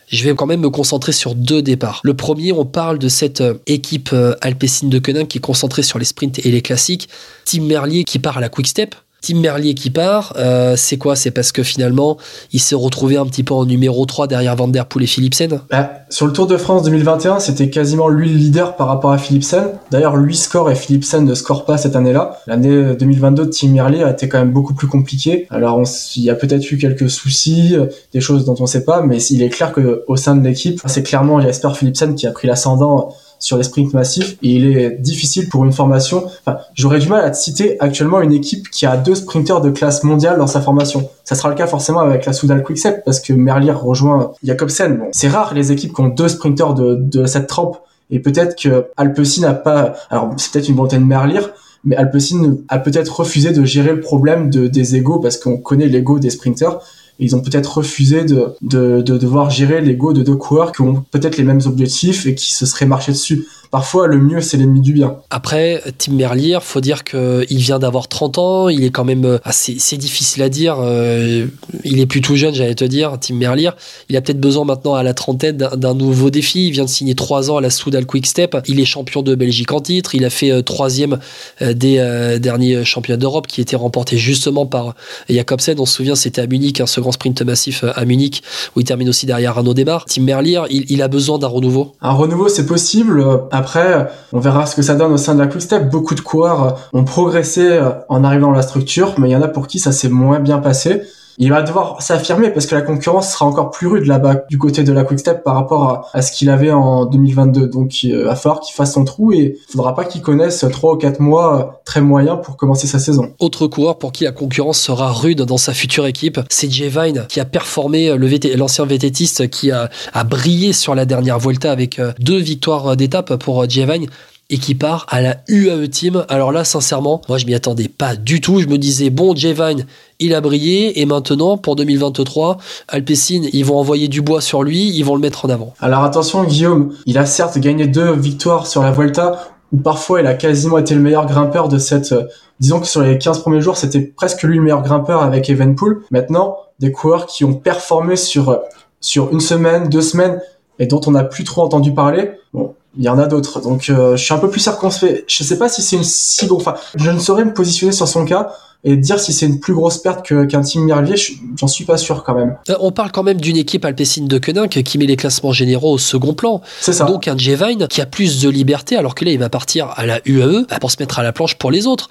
je 0.08 0.24
vais 0.24 0.36
quand 0.36 0.46
même 0.46 0.62
me 0.62 0.70
concentrer 0.70 1.12
sur 1.12 1.36
deux 1.36 1.62
départs. 1.62 2.02
Le 2.04 2.14
premier, 2.14 2.52
on 2.52 2.66
parle 2.66 2.98
de 2.98 3.10
cette 3.10 3.42
euh, 3.42 3.56
équipe 3.68 4.10
euh, 4.14 4.36
Alpecin 4.42 4.88
de 4.88 5.00
Koenig 5.00 5.28
qui 5.28 5.38
est 5.38 5.42
concentrée 5.42 5.84
sur 5.84 6.00
les 6.00 6.06
sprints 6.06 6.40
et 6.40 6.52
les 6.52 6.62
classiques. 6.62 7.10
Tim 7.46 7.64
Merlier 7.64 8.04
qui 8.04 8.20
part 8.20 8.38
à 8.38 8.42
la 8.42 8.50
Quick 8.50 8.68
Step. 8.68 8.96
Tim 9.22 9.40
Merlier 9.40 9.74
qui 9.74 9.90
part, 9.90 10.34
euh, 10.38 10.76
c'est 10.78 10.98
quoi? 10.98 11.16
C'est 11.16 11.32
parce 11.32 11.52
que 11.52 11.64
finalement, 11.64 12.18
il 12.54 12.60
s'est 12.60 12.76
retrouvé 12.76 13.18
un 13.18 13.26
petit 13.26 13.44
peu 13.44 13.54
en 13.54 13.66
numéro 13.66 14.06
3 14.06 14.28
derrière 14.28 14.56
Van 14.56 14.68
Der 14.68 14.86
Poel 14.86 15.04
et 15.04 15.08
Philipsen? 15.08 15.62
Bah, 15.70 15.92
Sur 16.10 16.28
le 16.28 16.34
Tour 16.34 16.48
de 16.48 16.58
France 16.58 16.84
2021, 16.84 17.40
c'était 17.40 17.70
quasiment 17.70 18.10
lui 18.10 18.30
le 18.30 18.38
leader 18.38 18.76
par 18.76 18.88
rapport 18.88 19.12
à 19.12 19.18
Philipsen. 19.18 19.72
D'ailleurs, 19.92 20.16
lui 20.16 20.36
score 20.36 20.70
et 20.70 20.76
Philipsen 20.76 21.26
ne 21.26 21.34
score 21.34 21.66
pas 21.66 21.78
cette 21.78 21.96
année-là. 21.96 22.38
L'année 22.48 22.96
2022 22.96 23.46
de 23.46 23.50
Tim 23.50 23.70
Merlier 23.70 24.04
a 24.04 24.12
été 24.12 24.30
quand 24.30 24.38
même 24.38 24.52
beaucoup 24.52 24.74
plus 24.74 24.88
compliquée. 24.88 25.48
Alors, 25.50 25.82
il 26.16 26.24
y 26.24 26.30
a 26.30 26.36
peut-être 26.36 26.72
eu 26.72 26.78
quelques 26.78 27.10
soucis, 27.10 27.76
des 28.14 28.22
choses 28.22 28.46
dont 28.46 28.56
on 28.60 28.64
ne 28.64 28.68
sait 28.68 28.84
pas, 28.84 29.02
mais 29.02 29.22
il 29.24 29.42
est 29.42 29.50
clair 29.50 29.74
qu'au 29.74 30.16
sein 30.16 30.36
de 30.36 30.48
l'équipe, 30.48 30.80
c'est 30.86 31.04
clairement 31.04 31.42
Jasper 31.42 31.70
Philipsen 31.76 32.16
qui 32.16 32.28
a 32.28 32.32
pris 32.32 32.48
l'ascendant 32.48 33.14
sur 33.40 33.58
les 33.58 33.64
sprints 33.64 33.94
massifs 33.94 34.38
et 34.42 34.50
il 34.50 34.78
est 34.78 34.92
difficile 34.92 35.50
pour 35.50 35.66
une 35.66 35.72
formation. 35.72 36.26
Enfin, 36.26 36.60
j'aurais 36.74 37.00
du 37.00 37.08
mal 37.08 37.24
à 37.24 37.32
te 37.32 37.38
citer 37.38 37.78
actuellement 37.80 38.22
une 38.22 38.34
équipe 38.34 38.70
qui 38.70 38.86
a 38.86 38.98
deux 38.98 39.16
sprinteurs 39.16 39.62
de 39.62 39.70
classe 39.70 40.04
mondiale 40.04 40.38
dans 40.38 40.48
sa 40.48 40.62
formation. 40.62 41.10
Ça 41.24 41.36
sera 41.36 41.50
le 41.50 41.56
cas 41.56 41.68
forcément 41.68 42.00
avec 42.00 42.26
la 42.26 42.34
Soudal 42.34 42.64
Quickstep 42.64 43.04
parce 43.06 43.20
que 43.20 43.34
Merlier 43.34 43.72
rejoint 43.72 44.32
Jacobsen. 44.44 44.98
Bon, 44.98 45.08
c'est 45.12 45.28
rare 45.28 45.54
les 45.54 45.72
équipes 45.72 45.94
qui 45.94 46.02
ont 46.02 46.10
deux 46.10 46.28
sprinteurs 46.28 46.74
de, 46.74 46.96
de 46.96 47.26
cette 47.26 47.48
trempe 47.48 47.78
et 48.10 48.20
peut-être 48.20 48.62
que 48.62 48.88
Alpecin 48.98 49.42
n'a 49.42 49.54
pas. 49.54 49.94
Alors 50.10 50.34
c'est 50.38 50.52
peut-être 50.52 50.70
une 50.70 50.76
volonté 50.76 50.98
de 50.98 51.04
Merlier, 51.04 51.42
mais 51.84 51.96
Alpecin 51.96 52.58
a 52.70 52.80
peut-être 52.80 53.20
refusé 53.20 53.52
de 53.52 53.64
gérer 53.66 53.94
le 53.94 54.00
problème 54.00 54.50
de, 54.50 54.68
des 54.68 54.96
égaux 54.96 55.20
parce 55.20 55.38
qu'on 55.38 55.58
connaît 55.58 55.88
l'ego 55.88 56.20
des 56.20 56.30
sprinteurs 56.30 56.84
ils 57.20 57.36
ont 57.36 57.42
peut-être 57.42 57.78
refusé 57.78 58.24
de, 58.24 58.54
de, 58.62 59.02
de 59.02 59.18
devoir 59.18 59.50
gérer 59.50 59.82
l'ego 59.82 60.14
de 60.14 60.22
deux 60.22 60.36
coureurs 60.36 60.72
qui 60.72 60.82
ont 60.82 61.06
peut-être 61.12 61.38
les 61.38 61.44
mêmes 61.44 61.62
objectifs 61.66 62.26
et 62.26 62.36
qui 62.36 62.54
se 62.54 62.66
seraient 62.66 62.86
marchés 62.86 63.12
dessus 63.12 63.46
parfois 63.72 64.08
le 64.08 64.18
mieux 64.18 64.42
c'est 64.42 64.58
l'ennemi 64.58 64.82
du 64.82 64.94
bien. 64.94 65.18
Après, 65.30 65.82
Tim 65.98 66.14
Merlier, 66.14 66.60
faut 66.62 66.82
dire 66.82 67.04
qu'il 67.04 67.46
vient 67.50 67.80
d'avoir 67.80 68.08
30 68.08 68.38
ans, 68.38 68.70
il 68.70 68.84
est 68.84 68.90
quand 68.90 69.06
même 69.06 69.40
assez 69.44 69.74
euh, 69.74 69.76
c'est 69.80 69.98
difficile 69.98 70.44
à 70.44 70.50
dire, 70.50 70.78
euh, 70.80 71.48
il 71.84 72.00
est 72.00 72.06
plus 72.06 72.22
tout 72.22 72.36
jeune, 72.36 72.54
j'allais 72.54 72.76
te 72.76 72.86
dire, 72.86 73.18
Tim 73.20 73.36
Merlier. 73.36 73.70
Il 74.10 74.18
a 74.18 74.22
peut-être 74.22 74.40
besoin 74.40 74.66
maintenant 74.66 74.96
à 74.96 75.04
la 75.04 75.14
trentaine 75.14 75.58
d'un 75.58 75.94
nouveau 75.94 76.30
défi. 76.30 76.68
Il 76.68 76.72
vient 76.72 76.86
de 76.86 76.90
signer 76.90 77.16
3 77.16 77.52
ans 77.52 77.58
à 77.58 77.62
la 77.62 77.70
Soudal 77.70 78.06
Quick 78.06 78.26
Step. 78.26 78.58
Il 78.68 78.80
est 78.80 78.86
champion 78.86 79.22
de 79.22 79.36
Belgique 79.36 79.72
en 79.72 79.80
titre. 79.80 80.16
Il 80.16 80.26
a 80.26 80.30
fait 80.30 80.52
euh, 80.52 80.62
troisième 80.62 81.20
des 81.62 82.38
derniers 82.42 82.84
championnats 82.84 83.18
d'Europe 83.18 83.48
qui 83.48 83.62
étaient 83.62 83.76
remportés 83.76 84.18
justement 84.18 84.66
par 84.66 84.96
Jacobsen. 85.30 85.80
On 85.80 85.86
se 85.86 85.94
souvient, 85.94 86.16
c'était 86.16 86.42
à 86.42 86.48
Munich, 86.48 86.82
un 86.82 86.86
second 86.86 87.12
sprint 87.12 87.42
massif 87.42 87.84
à 87.84 88.06
Munich 88.06 88.44
où 88.76 88.82
il 88.82 88.84
termine 88.84 89.10
aussi 89.10 89.26
derrière 89.26 89.58
Arnaud 89.58 89.74
Demar. 89.74 90.06
Tim 90.06 90.24
Merlier, 90.24 90.62
il, 90.70 90.86
il 90.90 91.02
a 91.02 91.08
besoin 91.08 91.40
d'un 91.40 91.48
renouveau. 91.48 91.94
Un 92.02 92.14
renouveau, 92.14 92.50
c'est 92.50 92.66
possible. 92.66 93.24
Après, 93.58 94.08
on 94.34 94.40
verra 94.40 94.68
ce 94.68 94.76
que 94.76 94.84
ça 94.84 94.94
donne 94.94 95.12
au 95.12 95.18
sein 95.18 95.34
de 95.34 95.40
la 95.40 95.48
Quick. 95.48 95.74
Beaucoup 95.90 96.14
de 96.14 96.22
coureurs 96.22 96.90
ont 96.94 97.04
progressé 97.04 97.82
en 98.08 98.24
arrivant 98.24 98.50
dans 98.50 98.54
la 98.54 98.62
structure, 98.62 99.16
mais 99.18 99.30
il 99.30 99.32
y 99.32 99.36
en 99.36 99.42
a 99.42 99.48
pour 99.48 99.66
qui 99.66 99.80
ça 99.80 99.92
s'est 99.92 100.10
moins 100.10 100.40
bien 100.40 100.60
passé. 100.60 101.02
Il 101.40 101.52
va 101.52 101.62
devoir 101.62 102.02
s'affirmer 102.02 102.50
parce 102.50 102.66
que 102.66 102.74
la 102.74 102.82
concurrence 102.82 103.32
sera 103.32 103.46
encore 103.46 103.70
plus 103.70 103.88
rude 103.88 104.06
là-bas 104.06 104.46
du 104.50 104.58
côté 104.58 104.84
de 104.84 104.92
la 104.92 105.04
Quick 105.04 105.20
Step 105.20 105.44
par 105.44 105.54
rapport 105.54 106.10
à, 106.14 106.22
ce 106.22 106.32
qu'il 106.32 106.50
avait 106.50 106.72
en 106.72 107.06
2022. 107.06 107.68
Donc 107.68 108.04
il 108.04 108.16
va 108.18 108.36
falloir 108.36 108.60
qu'il 108.60 108.74
fasse 108.74 108.94
son 108.94 109.06
trou 109.06 109.32
et 109.32 109.58
il 109.58 109.72
faudra 109.72 109.94
pas 109.94 110.06
qu'il 110.06 110.22
connaisse 110.22 110.66
trois 110.72 110.94
ou 110.94 110.98
quatre 110.98 111.20
mois 111.20 111.82
très 111.86 112.02
moyens 112.02 112.40
pour 112.44 112.58
commencer 112.58 112.88
sa 112.88 112.98
saison. 112.98 113.34
Autre 113.40 113.68
coureur 113.68 114.00
pour 114.00 114.12
qui 114.12 114.24
la 114.24 114.32
concurrence 114.32 114.80
sera 114.80 115.12
rude 115.12 115.44
dans 115.44 115.58
sa 115.58 115.74
future 115.74 116.08
équipe, 116.08 116.40
c'est 116.50 116.72
Jay 116.72 116.90
Vine 116.90 117.26
qui 117.30 117.40
a 117.40 117.46
performé 117.46 118.18
l'ancien 118.56 118.86
vététiste 118.86 119.50
qui 119.50 119.72
a, 119.72 119.90
brillé 120.26 120.74
sur 120.74 120.96
la 120.96 121.06
dernière 121.06 121.40
Vuelta 121.40 121.72
avec 121.72 122.00
euh, 122.00 122.12
deux 122.20 122.38
victoires 122.38 122.98
d'étape 122.98 123.36
pour 123.36 123.70
Jay 123.70 123.86
Vine 123.86 124.08
et 124.50 124.58
qui 124.58 124.76
part 124.76 125.06
à 125.10 125.22
la 125.22 125.38
UAE 125.48 125.88
Team. 125.88 126.26
Alors 126.30 126.52
là, 126.52 126.64
sincèrement, 126.64 127.22
moi 127.28 127.38
je 127.38 127.46
m'y 127.46 127.54
attendais 127.54 127.90
pas 127.90 128.16
du 128.16 128.40
tout. 128.40 128.60
Je 128.60 128.68
me 128.68 128.78
disais, 128.78 129.10
bon, 129.10 129.34
Vine, 129.34 129.86
il 130.20 130.34
a 130.34 130.42
brillé, 130.42 131.02
et 131.02 131.06
maintenant, 131.06 131.58
pour 131.58 131.76
2023, 131.76 132.58
Alpecin, 132.88 133.42
ils 133.52 133.66
vont 133.66 133.78
envoyer 133.78 134.08
du 134.08 134.22
bois 134.22 134.42
sur 134.42 134.64
lui, 134.64 134.90
ils 134.90 135.04
vont 135.04 135.16
le 135.16 135.22
mettre 135.22 135.46
en 135.46 135.50
avant. 135.50 135.74
Alors 135.80 136.04
attention, 136.04 136.44
Guillaume, 136.44 136.94
il 137.06 137.18
a 137.18 137.26
certes 137.26 137.58
gagné 137.58 137.88
deux 137.88 138.12
victoires 138.14 138.68
sur 138.68 138.82
la 138.82 138.92
Vuelta, 138.92 139.50
où 139.74 139.78
parfois 139.78 140.22
il 140.22 140.28
a 140.28 140.34
quasiment 140.34 140.78
été 140.78 140.96
le 140.96 141.02
meilleur 141.02 141.26
grimpeur 141.26 141.68
de 141.68 141.78
cette... 141.78 142.14
Euh, 142.14 142.24
disons 142.60 142.80
que 142.80 142.88
sur 142.88 143.02
les 143.02 143.18
15 143.18 143.40
premiers 143.42 143.62
jours, 143.62 143.78
c'était 143.78 144.02
presque 144.02 144.44
lui 144.44 144.58
le 144.58 144.64
meilleur 144.64 144.82
grimpeur 144.82 145.22
avec 145.22 145.50
Evenpool. 145.50 146.04
Maintenant, 146.10 146.58
des 146.80 146.92
coureurs 146.92 147.26
qui 147.26 147.44
ont 147.44 147.54
performé 147.54 148.16
sur, 148.16 148.62
sur 149.02 149.32
une 149.34 149.42
semaine, 149.42 149.90
deux 149.90 150.02
semaines, 150.02 150.40
et 150.80 150.86
dont 150.86 151.02
on 151.06 151.12
n'a 151.12 151.24
plus 151.24 151.44
trop 151.44 151.64
entendu 151.64 151.94
parler, 151.94 152.32
bon, 152.54 152.76
il 152.98 153.04
y 153.04 153.10
en 153.10 153.20
a 153.20 153.28
d'autres. 153.28 153.62
Donc 153.62 153.90
euh, 153.90 154.16
je 154.16 154.24
suis 154.24 154.34
un 154.34 154.40
peu 154.40 154.50
plus 154.50 154.60
circonspect. 154.60 155.26
Je 155.28 155.44
sais 155.44 155.58
pas 155.58 155.70
si 155.70 155.82
c'est 155.82 155.96
une 155.96 156.04
si 156.04 156.46
grosse... 156.48 156.62
Enfin, 156.62 156.76
je 156.96 157.12
ne 157.12 157.20
saurais 157.20 157.46
me 157.46 157.54
positionner 157.54 157.92
sur 157.92 158.08
son 158.08 158.26
cas 158.26 158.52
et 158.84 158.96
dire 158.96 159.20
si 159.20 159.34
c'est 159.34 159.46
une 159.46 159.60
plus 159.60 159.74
grosse 159.74 159.98
perte 159.98 160.26
qu'un 160.26 160.62
Team 160.62 160.86
Merlier, 160.86 161.16
j'en 161.56 161.68
suis 161.68 161.86
pas 161.86 161.98
sûr 161.98 162.24
quand 162.24 162.36
même. 162.36 162.56
Euh, 162.70 162.76
on 162.80 162.92
parle 162.92 163.12
quand 163.12 163.24
même 163.24 163.42
d'une 163.42 163.58
équipe 163.58 163.86
alpécine 163.86 164.28
de 164.28 164.38
Koenig 164.38 164.84
qui 164.84 164.98
met 164.98 165.06
les 165.06 165.16
classements 165.16 165.52
généraux 165.52 165.94
au 165.94 165.98
second 165.98 166.34
plan. 166.34 166.62
C'est 166.80 166.94
ça. 166.94 167.06
Donc 167.06 167.28
un 167.28 167.38
J-Vine 167.38 167.88
qui 167.88 168.02
a 168.02 168.06
plus 168.06 168.42
de 168.42 168.50
liberté 168.50 168.96
alors 168.96 169.16
que 169.16 169.26
là 169.26 169.32
il 169.32 169.40
va 169.40 169.50
partir 169.50 169.94
à 169.96 170.06
la 170.06 170.20
UAE 170.26 170.66
bah, 170.70 170.78
pour 170.80 170.92
se 170.92 170.98
mettre 171.00 171.20
à 171.20 171.24
la 171.24 171.34
planche 171.34 171.56
pour 171.56 171.72
les 171.72 171.88
autres. 171.88 172.10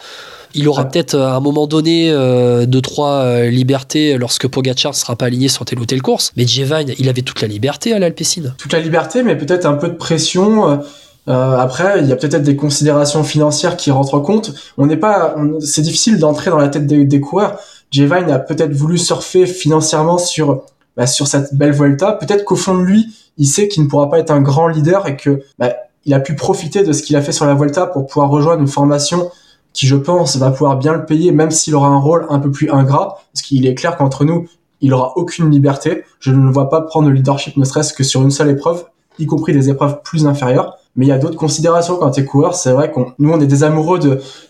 Il 0.55 0.69
aura 0.69 0.85
peut-être 0.85 1.15
euh, 1.15 1.29
à 1.29 1.35
un 1.35 1.41
moment 1.41 1.67
donné 1.67 2.11
euh, 2.11 2.67
deux 2.67 2.81
trois 2.81 3.23
euh, 3.23 3.51
libertés 3.51 4.17
lorsque 4.19 4.49
Pogacar 4.49 4.93
ne 4.93 4.97
sera 4.97 5.17
pas 5.17 5.27
aligné 5.27 5.49
sur 5.49 5.65
telle 5.65 5.79
ou 5.79 5.87
telle 5.87 6.03
course. 6.03 6.33
Mais 6.37 6.47
Jevine, 6.47 6.95
il 6.99 7.09
avait 7.09 7.23
toute 7.23 7.41
la 7.43 7.49
liberté 7.49 7.93
à 7.93 7.99
l'Alpecin. 7.99 8.55
Toute 8.59 8.73
la 8.73 8.81
liberté, 8.81 9.23
mais 9.23 9.37
peut-être 9.37 9.67
un 9.67 9.75
peu 9.75 9.89
de 9.89 9.95
pression. 9.95 10.81
après, 11.27 12.01
il 12.01 12.07
y 12.07 12.13
a 12.13 12.17
peut-être 12.17 12.43
des 12.43 12.57
considérations 12.57 13.25
financières 13.25 13.77
qui 13.77 13.91
rentrent 13.91 14.15
en 14.15 14.21
compte. 14.21 14.55
On 14.79 14.87
n'est 14.87 14.97
pas, 14.97 15.35
c'est 15.61 15.83
difficile 15.83 16.19
d'entrer 16.19 16.51
dans 16.51 16.59
la 16.59 16.69
tête 16.69 16.87
des, 16.87 17.21
coureurs. 17.21 17.59
Jevine 17.91 18.31
a 18.31 18.39
peut-être 18.39 18.73
voulu 18.73 18.99
surfer 18.99 19.47
financièrement 19.47 20.19
sur 20.19 20.63
bah, 20.97 21.07
sur 21.07 21.27
cette 21.27 21.55
belle 21.55 21.73
Vuelta. 21.73 22.13
Peut-être 22.13 22.45
qu'au 22.45 22.57
fond 22.57 22.77
de 22.79 22.83
lui, 22.83 23.07
il 23.37 23.47
sait 23.47 23.69
qu'il 23.69 23.83
ne 23.83 23.89
pourra 23.89 24.09
pas 24.09 24.19
être 24.19 24.31
un 24.31 24.41
grand 24.41 24.69
leader 24.69 25.07
et 25.07 25.17
que 25.17 25.43
bah, 25.59 25.75
il 26.07 26.15
a 26.15 26.21
pu 26.21 26.35
profiter 26.35 26.83
de 26.83 26.93
ce 26.93 27.03
qu'il 27.03 27.17
a 27.17 27.23
fait 27.23 27.33
sur 27.33 27.45
la 27.45 27.55
Vuelta 27.55 27.87
pour 27.87 28.07
pouvoir 28.07 28.31
rejoindre 28.31 28.63
une 28.63 28.69
formation 28.69 29.31
qui 29.77 29.87
je 29.87 29.95
pense 29.95 30.37
va 30.39 30.51
pouvoir 30.51 30.79
bien 30.79 30.95
le 30.95 31.05
payer, 31.05 31.33
même 31.33 31.51
s'il 31.51 31.75
aura 31.75 31.89
un 31.89 31.99
rôle 31.99 32.27
un 32.31 32.39
peu 32.39 32.51
plus 32.51 32.71
ingrat, 32.71 33.19
parce 33.33 33.43
qu'il 33.43 33.67
est 33.67 33.75
clair 33.75 33.99
qu'entre 33.99 34.25
nous, 34.25 34.49
il 34.81 34.95
aura 34.95 35.13
aucune 35.17 35.51
liberté. 35.51 36.05
Je 36.19 36.33
ne 36.33 36.43
le 36.43 36.51
vois 36.51 36.71
pas 36.71 36.81
prendre 36.81 37.09
le 37.09 37.15
leadership, 37.15 37.59
ne 37.59 37.65
serait-ce 37.65 37.93
que 37.93 38.03
sur 38.03 38.23
une 38.23 38.31
seule 38.31 38.49
épreuve, 38.49 38.87
y 39.19 39.27
compris 39.27 39.53
des 39.53 39.69
épreuves 39.69 40.01
plus 40.03 40.27
inférieures. 40.27 40.79
Mais 40.97 41.05
il 41.05 41.09
y 41.11 41.13
a 41.13 41.19
d'autres 41.19 41.37
considérations 41.37 41.97
quand 41.97 42.11
t'es 42.11 42.25
coureur. 42.25 42.55
C'est 42.55 42.73
vrai 42.73 42.91
qu'on, 42.91 43.13
nous, 43.19 43.31
on 43.31 43.39
est 43.39 43.47
des 43.47 43.65
amoureux 43.65 44.01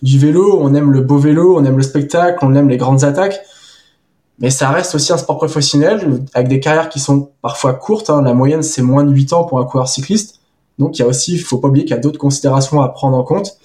du 0.01 0.19
vélo, 0.19 0.61
on 0.63 0.75
aime 0.75 0.93
le 0.93 1.01
beau 1.01 1.19
vélo, 1.19 1.57
on 1.59 1.65
aime 1.65 1.77
le 1.77 1.83
spectacle, 1.83 2.39
on 2.43 2.55
aime 2.55 2.69
les 2.69 2.77
grandes 2.77 3.03
attaques. 3.03 3.41
Mais 4.39 4.51
ça 4.51 4.71
reste 4.71 4.95
aussi 4.95 5.13
un 5.13 5.19
sport 5.19 5.39
professionnel 5.39 6.23
avec 6.35 6.47
des 6.47 6.61
carrières 6.61 6.89
qui 6.89 7.01
sont 7.01 7.31
parfois 7.43 7.75
courtes. 7.75 8.11
Hein. 8.11 8.23
La 8.23 8.33
moyenne, 8.33 8.63
c'est 8.63 8.83
moins 8.83 9.03
de 9.03 9.11
8 9.13 9.33
ans 9.33 9.43
pour 9.43 9.59
un 9.59 9.65
coureur 9.65 9.89
cycliste. 9.89 10.39
Donc 10.79 10.97
il 10.97 11.03
y 11.03 11.05
a 11.05 11.09
aussi, 11.09 11.33
il 11.33 11.41
faut 11.41 11.59
pas 11.59 11.67
oublier 11.67 11.85
qu'il 11.85 11.97
y 11.97 11.99
a 11.99 12.01
d'autres 12.01 12.19
considérations 12.19 12.81
à 12.81 12.89
prendre 12.91 13.17
en 13.17 13.25
compte 13.25 13.59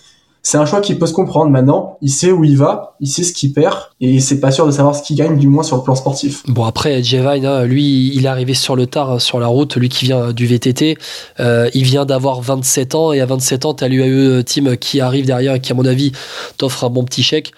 c'est 0.44 0.58
un 0.58 0.66
choix 0.66 0.82
qui 0.82 0.96
peut 0.96 1.06
se 1.06 1.14
comprendre 1.14 1.52
maintenant. 1.52 1.98
Il 2.02 2.10
sait 2.10 2.32
où 2.32 2.44
il 2.44 2.58
va, 2.58 2.96
il 3.00 3.08
sait 3.08 3.24
ce 3.24 3.32
qu'il 3.32 3.54
perd, 3.54 3.78
et 4.00 4.20
c'est 4.20 4.40
pas 4.40 4.52
sûr 4.52 4.66
de 4.66 4.72
savoir 4.72 4.96
ce 4.96 5.04
qu'il 5.04 5.16
gagne, 5.16 5.38
du 5.38 5.48
moins 5.48 5.64
sur 5.64 5.78
le 5.78 5.84
plan 5.84 5.96
sportif. 5.96 6.44
Bon 6.48 6.66
après, 6.66 7.04
Jevine, 7.04 7.46
hein, 7.46 7.66
lui, 7.66 8.16
il 8.16 8.26
est 8.26 8.30
arrivé 8.30 8.54
sur 8.54 8.76
le 8.76 8.88
tard, 8.88 9.12
hein, 9.12 9.20
sur 9.20 9.40
la 9.40 9.48
route, 9.48 9.76
lui 9.76 9.90
qui 9.90 10.06
vient 10.06 10.34
du 10.34 10.48
VTT, 10.48 10.98
euh, 11.40 11.70
il 11.74 11.84
vient 11.84 12.06
d'avoir 12.06 12.42
27 12.42 12.96
ans, 12.96 13.14
et 13.14 13.22
à 13.22 13.26
27 13.26 13.66
ans, 13.66 13.74
t'as 13.74 13.88
l'UAE 13.88 14.44
Team 14.44 14.78
qui 14.78 15.00
arrive 15.00 15.26
derrière 15.26 15.56
et 15.56 15.60
qui, 15.60 15.72
à 15.72 15.76
mon 15.76 15.86
avis, 15.86 16.12
t'offre 16.58 16.84
un 16.86 16.90
bon 16.90 17.04
petit 17.04 17.24
chèque. 17.24 17.52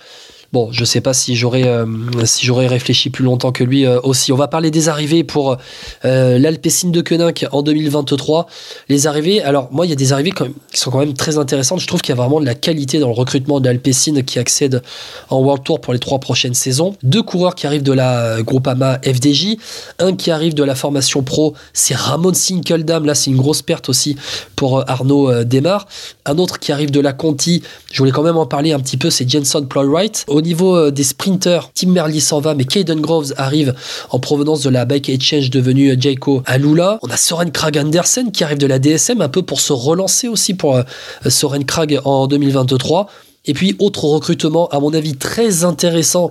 Bon, 0.53 0.69
je 0.71 0.85
sais 0.85 1.01
pas 1.01 1.15
si 1.15 1.35
j'aurais 1.35 1.63
euh, 1.63 1.83
si 2.25 2.45
j'aurais 2.45 2.67
réfléchi 2.67 3.09
plus 3.09 3.23
longtemps 3.23 3.51
que 3.51 3.63
lui 3.63 3.87
euh, 3.87 3.99
aussi. 4.03 4.31
On 4.31 4.35
va 4.35 4.47
parler 4.47 4.69
des 4.69 4.87
arrivées 4.87 5.23
pour 5.23 5.57
euh, 6.05 6.37
de 6.37 7.01
Koenig 7.01 7.47
en 7.51 7.63
2023. 7.63 8.45
Les 8.87 9.07
arrivées, 9.07 9.41
alors 9.41 9.69
moi 9.71 9.87
il 9.87 9.89
y 9.89 9.93
a 9.93 9.95
des 9.95 10.13
arrivées 10.13 10.29
qui 10.29 10.79
sont 10.79 10.91
quand 10.91 10.99
même 10.99 11.15
très 11.15 11.39
intéressantes. 11.39 11.79
Je 11.79 11.87
trouve 11.87 12.01
qu'il 12.01 12.11
y 12.11 12.17
a 12.19 12.21
vraiment 12.21 12.39
de 12.39 12.45
la 12.45 12.53
qualité 12.53 12.99
dans 12.99 13.07
le 13.07 13.15
recrutement 13.15 13.59
de 13.59 13.65
l'Alpecin 13.65 14.21
qui 14.21 14.37
accède 14.37 14.83
en 15.31 15.39
World 15.39 15.63
Tour 15.63 15.81
pour 15.81 15.91
les 15.91 15.97
trois 15.97 16.19
prochaines 16.19 16.53
saisons. 16.53 16.95
Deux 17.01 17.23
coureurs 17.23 17.55
qui 17.55 17.65
arrivent 17.65 17.81
de 17.81 17.91
la 17.91 18.43
Groupama 18.43 18.99
FDJ, 19.03 19.57
un 19.97 20.15
qui 20.15 20.29
arrive 20.29 20.53
de 20.53 20.63
la 20.63 20.75
formation 20.75 21.23
pro, 21.23 21.55
c'est 21.73 21.95
Ramon 21.95 22.35
Sinkeldam. 22.35 23.07
Là, 23.07 23.15
c'est 23.15 23.31
une 23.31 23.37
grosse 23.37 23.63
perte 23.63 23.89
aussi 23.89 24.17
pour 24.55 24.87
Arnaud 24.87 25.43
Demar. 25.45 25.87
Un 26.25 26.37
autre 26.37 26.59
qui 26.59 26.71
arrive 26.71 26.91
de 26.91 26.99
la 26.99 27.11
Conti, 27.11 27.63
je 27.91 27.97
voulais 27.97 28.11
quand 28.11 28.21
même 28.21 28.37
en 28.37 28.45
parler 28.45 28.71
un 28.71 28.79
petit 28.79 28.97
peu, 28.97 29.09
c'est 29.09 29.27
Jenson 29.27 29.65
Plowright 29.65 30.25
niveau 30.43 30.75
euh, 30.75 30.91
des 30.91 31.03
sprinters, 31.03 31.71
Tim 31.73 31.89
Merlier 31.89 32.19
s'en 32.19 32.39
va, 32.39 32.53
mais 32.53 32.65
Caden 32.65 33.01
Groves 33.01 33.33
arrive 33.37 33.73
en 34.11 34.19
provenance 34.19 34.61
de 34.61 34.69
la 34.69 34.85
Bike 34.85 35.09
Exchange 35.09 35.49
devenue 35.49 35.91
euh, 35.91 35.95
Jayco 35.99 36.43
Alula. 36.45 36.99
On 37.01 37.09
a 37.09 37.17
Soren 37.17 37.51
Krag 37.51 37.77
Andersen 37.77 38.31
qui 38.31 38.43
arrive 38.43 38.59
de 38.59 38.67
la 38.67 38.79
DSM 38.79 39.21
un 39.21 39.29
peu 39.29 39.41
pour 39.41 39.59
se 39.59 39.73
relancer 39.73 40.27
aussi 40.27 40.53
pour 40.53 40.75
euh, 40.75 40.83
Soren 41.29 41.65
Krag 41.65 41.99
en 42.05 42.27
2023. 42.27 43.09
Et 43.45 43.53
puis, 43.53 43.75
autre 43.79 44.05
recrutement, 44.05 44.69
à 44.69 44.79
mon 44.79 44.93
avis, 44.93 45.15
très 45.15 45.65
intéressant 45.65 46.29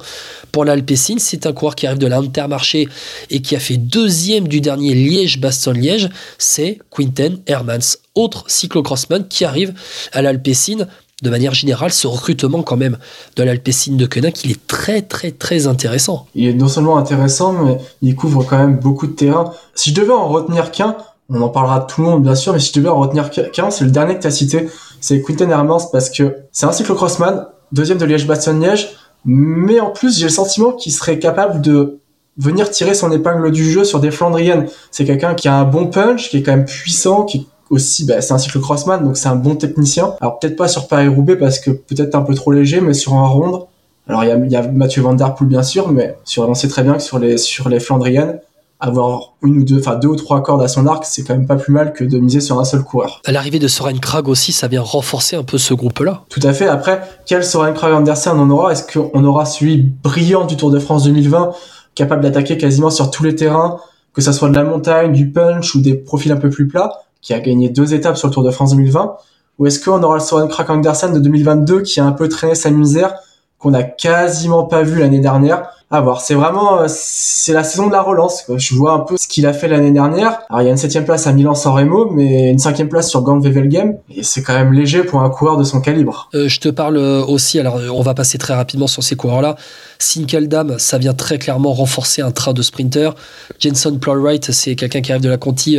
pour 0.50 0.64
l'Alpecin, 0.64 1.16
c'est 1.18 1.46
un 1.46 1.52
coureur 1.52 1.74
qui 1.74 1.86
arrive 1.86 1.98
de 1.98 2.06
l'Intermarché 2.06 2.88
et 3.28 3.42
qui 3.42 3.54
a 3.54 3.60
fait 3.60 3.76
deuxième 3.76 4.48
du 4.48 4.62
dernier 4.62 4.94
Liège-Bastogne-Liège, 4.94 6.08
c'est 6.38 6.78
Quinten 6.90 7.38
Hermans, 7.46 7.98
autre 8.14 8.44
cyclocrossman 8.46 9.28
qui 9.28 9.44
arrive 9.44 9.74
à 10.12 10.22
l'Alpecin 10.22 10.86
de 11.22 11.30
manière 11.30 11.54
générale, 11.54 11.92
ce 11.92 12.06
recrutement 12.06 12.62
quand 12.62 12.76
même 12.76 12.98
de 13.36 13.42
l'Alpecin 13.42 13.92
de 13.92 14.06
Koenig, 14.06 14.34
il 14.44 14.50
est 14.50 14.66
très 14.66 15.02
très 15.02 15.30
très 15.30 15.66
intéressant. 15.66 16.26
Il 16.34 16.48
est 16.48 16.54
non 16.54 16.68
seulement 16.68 16.98
intéressant, 16.98 17.52
mais 17.52 17.78
il 18.02 18.14
couvre 18.14 18.44
quand 18.44 18.58
même 18.58 18.78
beaucoup 18.78 19.06
de 19.06 19.12
terrain. 19.12 19.52
Si 19.74 19.90
je 19.90 19.94
devais 19.94 20.12
en 20.12 20.28
retenir 20.28 20.72
qu'un, 20.72 20.96
on 21.30 21.40
en 21.40 21.48
parlera 21.48 21.80
de 21.80 21.86
tout 21.86 22.02
le 22.02 22.08
monde 22.08 22.22
bien 22.22 22.34
sûr, 22.34 22.52
mais 22.52 22.58
si 22.58 22.72
je 22.74 22.80
devais 22.80 22.88
en 22.88 22.98
retenir 22.98 23.30
qu'un, 23.30 23.70
c'est 23.70 23.84
le 23.84 23.90
dernier 23.90 24.16
que 24.16 24.22
tu 24.22 24.26
as 24.26 24.32
cité, 24.32 24.68
c'est 25.00 25.22
Quinten 25.22 25.50
Hermans 25.50 25.88
parce 25.90 26.10
que 26.10 26.36
c'est 26.50 26.66
un 26.66 26.72
cyclocrossman, 26.72 27.46
deuxième 27.70 27.98
de 27.98 28.04
Liège-Bastogne-Liège, 28.04 28.90
mais 29.24 29.80
en 29.80 29.90
plus 29.90 30.18
j'ai 30.18 30.24
le 30.24 30.30
sentiment 30.30 30.72
qu'il 30.72 30.92
serait 30.92 31.18
capable 31.20 31.60
de 31.60 32.00
venir 32.38 32.70
tirer 32.70 32.94
son 32.94 33.12
épingle 33.12 33.50
du 33.52 33.70
jeu 33.70 33.84
sur 33.84 34.00
des 34.00 34.10
Flandriennes. 34.10 34.66
C'est 34.90 35.04
quelqu'un 35.04 35.34
qui 35.34 35.48
a 35.48 35.54
un 35.54 35.64
bon 35.64 35.86
punch, 35.86 36.30
qui 36.30 36.38
est 36.38 36.42
quand 36.42 36.56
même 36.56 36.64
puissant, 36.64 37.24
qui 37.24 37.46
aussi, 37.72 38.04
bah, 38.04 38.20
c'est 38.20 38.34
un 38.34 38.38
cycle 38.38 38.60
crossman, 38.60 39.02
donc 39.02 39.16
c'est 39.16 39.28
un 39.28 39.34
bon 39.34 39.56
technicien. 39.56 40.14
Alors 40.20 40.38
peut-être 40.38 40.56
pas 40.56 40.68
sur 40.68 40.88
Paris-Roubaix 40.88 41.36
parce 41.36 41.58
que 41.58 41.70
peut-être 41.70 42.14
un 42.14 42.20
peu 42.20 42.34
trop 42.34 42.52
léger, 42.52 42.82
mais 42.82 42.92
sur 42.92 43.14
un 43.14 43.26
ronde. 43.26 43.64
Alors 44.06 44.24
il 44.24 44.28
y 44.28 44.30
a, 44.30 44.36
y 44.36 44.56
a, 44.56 44.68
Mathieu 44.68 45.00
Van 45.00 45.14
Der 45.14 45.34
Poel 45.34 45.48
bien 45.48 45.62
sûr, 45.62 45.88
mais 45.90 46.16
sur, 46.24 46.46
on 46.46 46.54
sait 46.54 46.68
très 46.68 46.82
bien 46.82 46.94
que 46.94 47.02
sur 47.02 47.18
les 47.18 47.38
sur 47.38 47.70
les 47.70 47.80
Flandriennes, 47.80 48.40
avoir 48.78 49.32
une 49.42 49.58
ou 49.58 49.64
deux, 49.64 49.78
enfin 49.78 49.96
deux 49.96 50.08
ou 50.08 50.16
trois 50.16 50.42
cordes 50.42 50.62
à 50.62 50.68
son 50.68 50.86
arc, 50.86 51.06
c'est 51.06 51.22
quand 51.22 51.34
même 51.34 51.46
pas 51.46 51.56
plus 51.56 51.72
mal 51.72 51.94
que 51.94 52.04
de 52.04 52.18
miser 52.18 52.40
sur 52.40 52.60
un 52.60 52.64
seul 52.64 52.82
coureur. 52.82 53.22
À 53.24 53.32
l'arrivée 53.32 53.58
de 53.58 53.68
Soren 53.68 53.98
Krag 54.00 54.28
aussi, 54.28 54.52
ça 54.52 54.68
vient 54.68 54.82
renforcer 54.82 55.36
un 55.36 55.44
peu 55.44 55.56
ce 55.56 55.72
groupe-là. 55.72 56.24
Tout 56.28 56.40
à 56.42 56.52
fait. 56.52 56.66
Après, 56.66 57.00
quel 57.24 57.42
Soren 57.42 57.72
Krag 57.72 57.94
Andersen 57.94 58.34
on 58.36 58.50
aura? 58.50 58.72
Est-ce 58.72 58.84
qu'on 58.92 59.24
aura 59.24 59.46
celui 59.46 59.78
brillant 59.78 60.44
du 60.44 60.56
Tour 60.56 60.70
de 60.70 60.78
France 60.78 61.04
2020, 61.04 61.52
capable 61.94 62.22
d'attaquer 62.22 62.58
quasiment 62.58 62.90
sur 62.90 63.10
tous 63.10 63.22
les 63.22 63.34
terrains, 63.34 63.78
que 64.12 64.20
ça 64.20 64.34
soit 64.34 64.50
de 64.50 64.56
la 64.56 64.64
montagne, 64.64 65.12
du 65.12 65.30
punch 65.30 65.74
ou 65.74 65.80
des 65.80 65.94
profils 65.94 66.32
un 66.32 66.36
peu 66.36 66.50
plus 66.50 66.68
plats? 66.68 67.02
Qui 67.22 67.32
a 67.32 67.40
gagné 67.40 67.70
deux 67.70 67.94
étapes 67.94 68.18
sur 68.18 68.28
le 68.28 68.34
Tour 68.34 68.42
de 68.42 68.50
France 68.50 68.72
2020 68.72 69.16
Ou 69.58 69.66
est-ce 69.66 69.82
qu'on 69.82 70.02
aura 70.02 70.16
le 70.16 70.20
Soren 70.20 70.48
Krak 70.48 70.68
Andersen 70.68 71.14
de 71.14 71.20
2022 71.20 71.82
qui 71.82 72.00
a 72.00 72.04
un 72.04 72.12
peu 72.12 72.28
traîné 72.28 72.54
sa 72.54 72.70
misère, 72.70 73.14
qu'on 73.58 73.70
n'a 73.70 73.84
quasiment 73.84 74.64
pas 74.64 74.82
vu 74.82 74.98
l'année 74.98 75.20
dernière? 75.20 75.70
À 75.92 76.00
voir. 76.00 76.22
C'est 76.22 76.34
vraiment, 76.34 76.80
euh, 76.80 76.86
c'est 76.88 77.52
la 77.52 77.62
saison 77.62 77.86
de 77.86 77.92
la 77.92 78.00
relance. 78.00 78.44
Je 78.56 78.74
vois 78.74 78.94
un 78.94 79.00
peu 79.00 79.16
ce 79.18 79.28
qu'il 79.28 79.46
a 79.46 79.52
fait 79.52 79.68
l'année 79.68 79.90
dernière. 79.90 80.40
Alors 80.48 80.62
il 80.62 80.64
y 80.64 80.68
a 80.68 80.70
une 80.70 80.78
septième 80.78 81.04
place 81.04 81.26
à 81.26 81.32
Milan-San 81.32 81.74
Remo, 81.74 82.10
mais 82.10 82.50
une 82.50 82.58
cinquième 82.58 82.88
place 82.88 83.10
sur 83.10 83.20
Gand 83.20 83.38
Wevelgem. 83.38 83.98
Et 84.14 84.22
c'est 84.22 84.42
quand 84.42 84.54
même 84.54 84.72
léger 84.72 85.04
pour 85.04 85.20
un 85.20 85.28
coureur 85.28 85.58
de 85.58 85.64
son 85.64 85.82
calibre. 85.82 86.30
Euh, 86.34 86.48
je 86.48 86.60
te 86.60 86.70
parle 86.70 86.96
euh, 86.96 87.22
aussi. 87.24 87.60
Alors 87.60 87.78
on 87.92 88.00
va 88.00 88.14
passer 88.14 88.38
très 88.38 88.54
rapidement 88.54 88.86
sur 88.86 89.02
ces 89.02 89.16
coureurs-là. 89.16 89.56
Sinkeldam, 89.98 90.78
ça 90.78 90.96
vient 90.96 91.14
très 91.14 91.38
clairement 91.38 91.74
renforcer 91.74 92.22
un 92.22 92.30
train 92.30 92.54
de 92.54 92.62
sprinter. 92.62 93.14
Jenson 93.60 93.98
Plowright, 94.00 94.50
c'est 94.50 94.74
quelqu'un 94.74 95.02
qui 95.02 95.12
arrive 95.12 95.22
de 95.22 95.28
la 95.28 95.36
Conti 95.36 95.78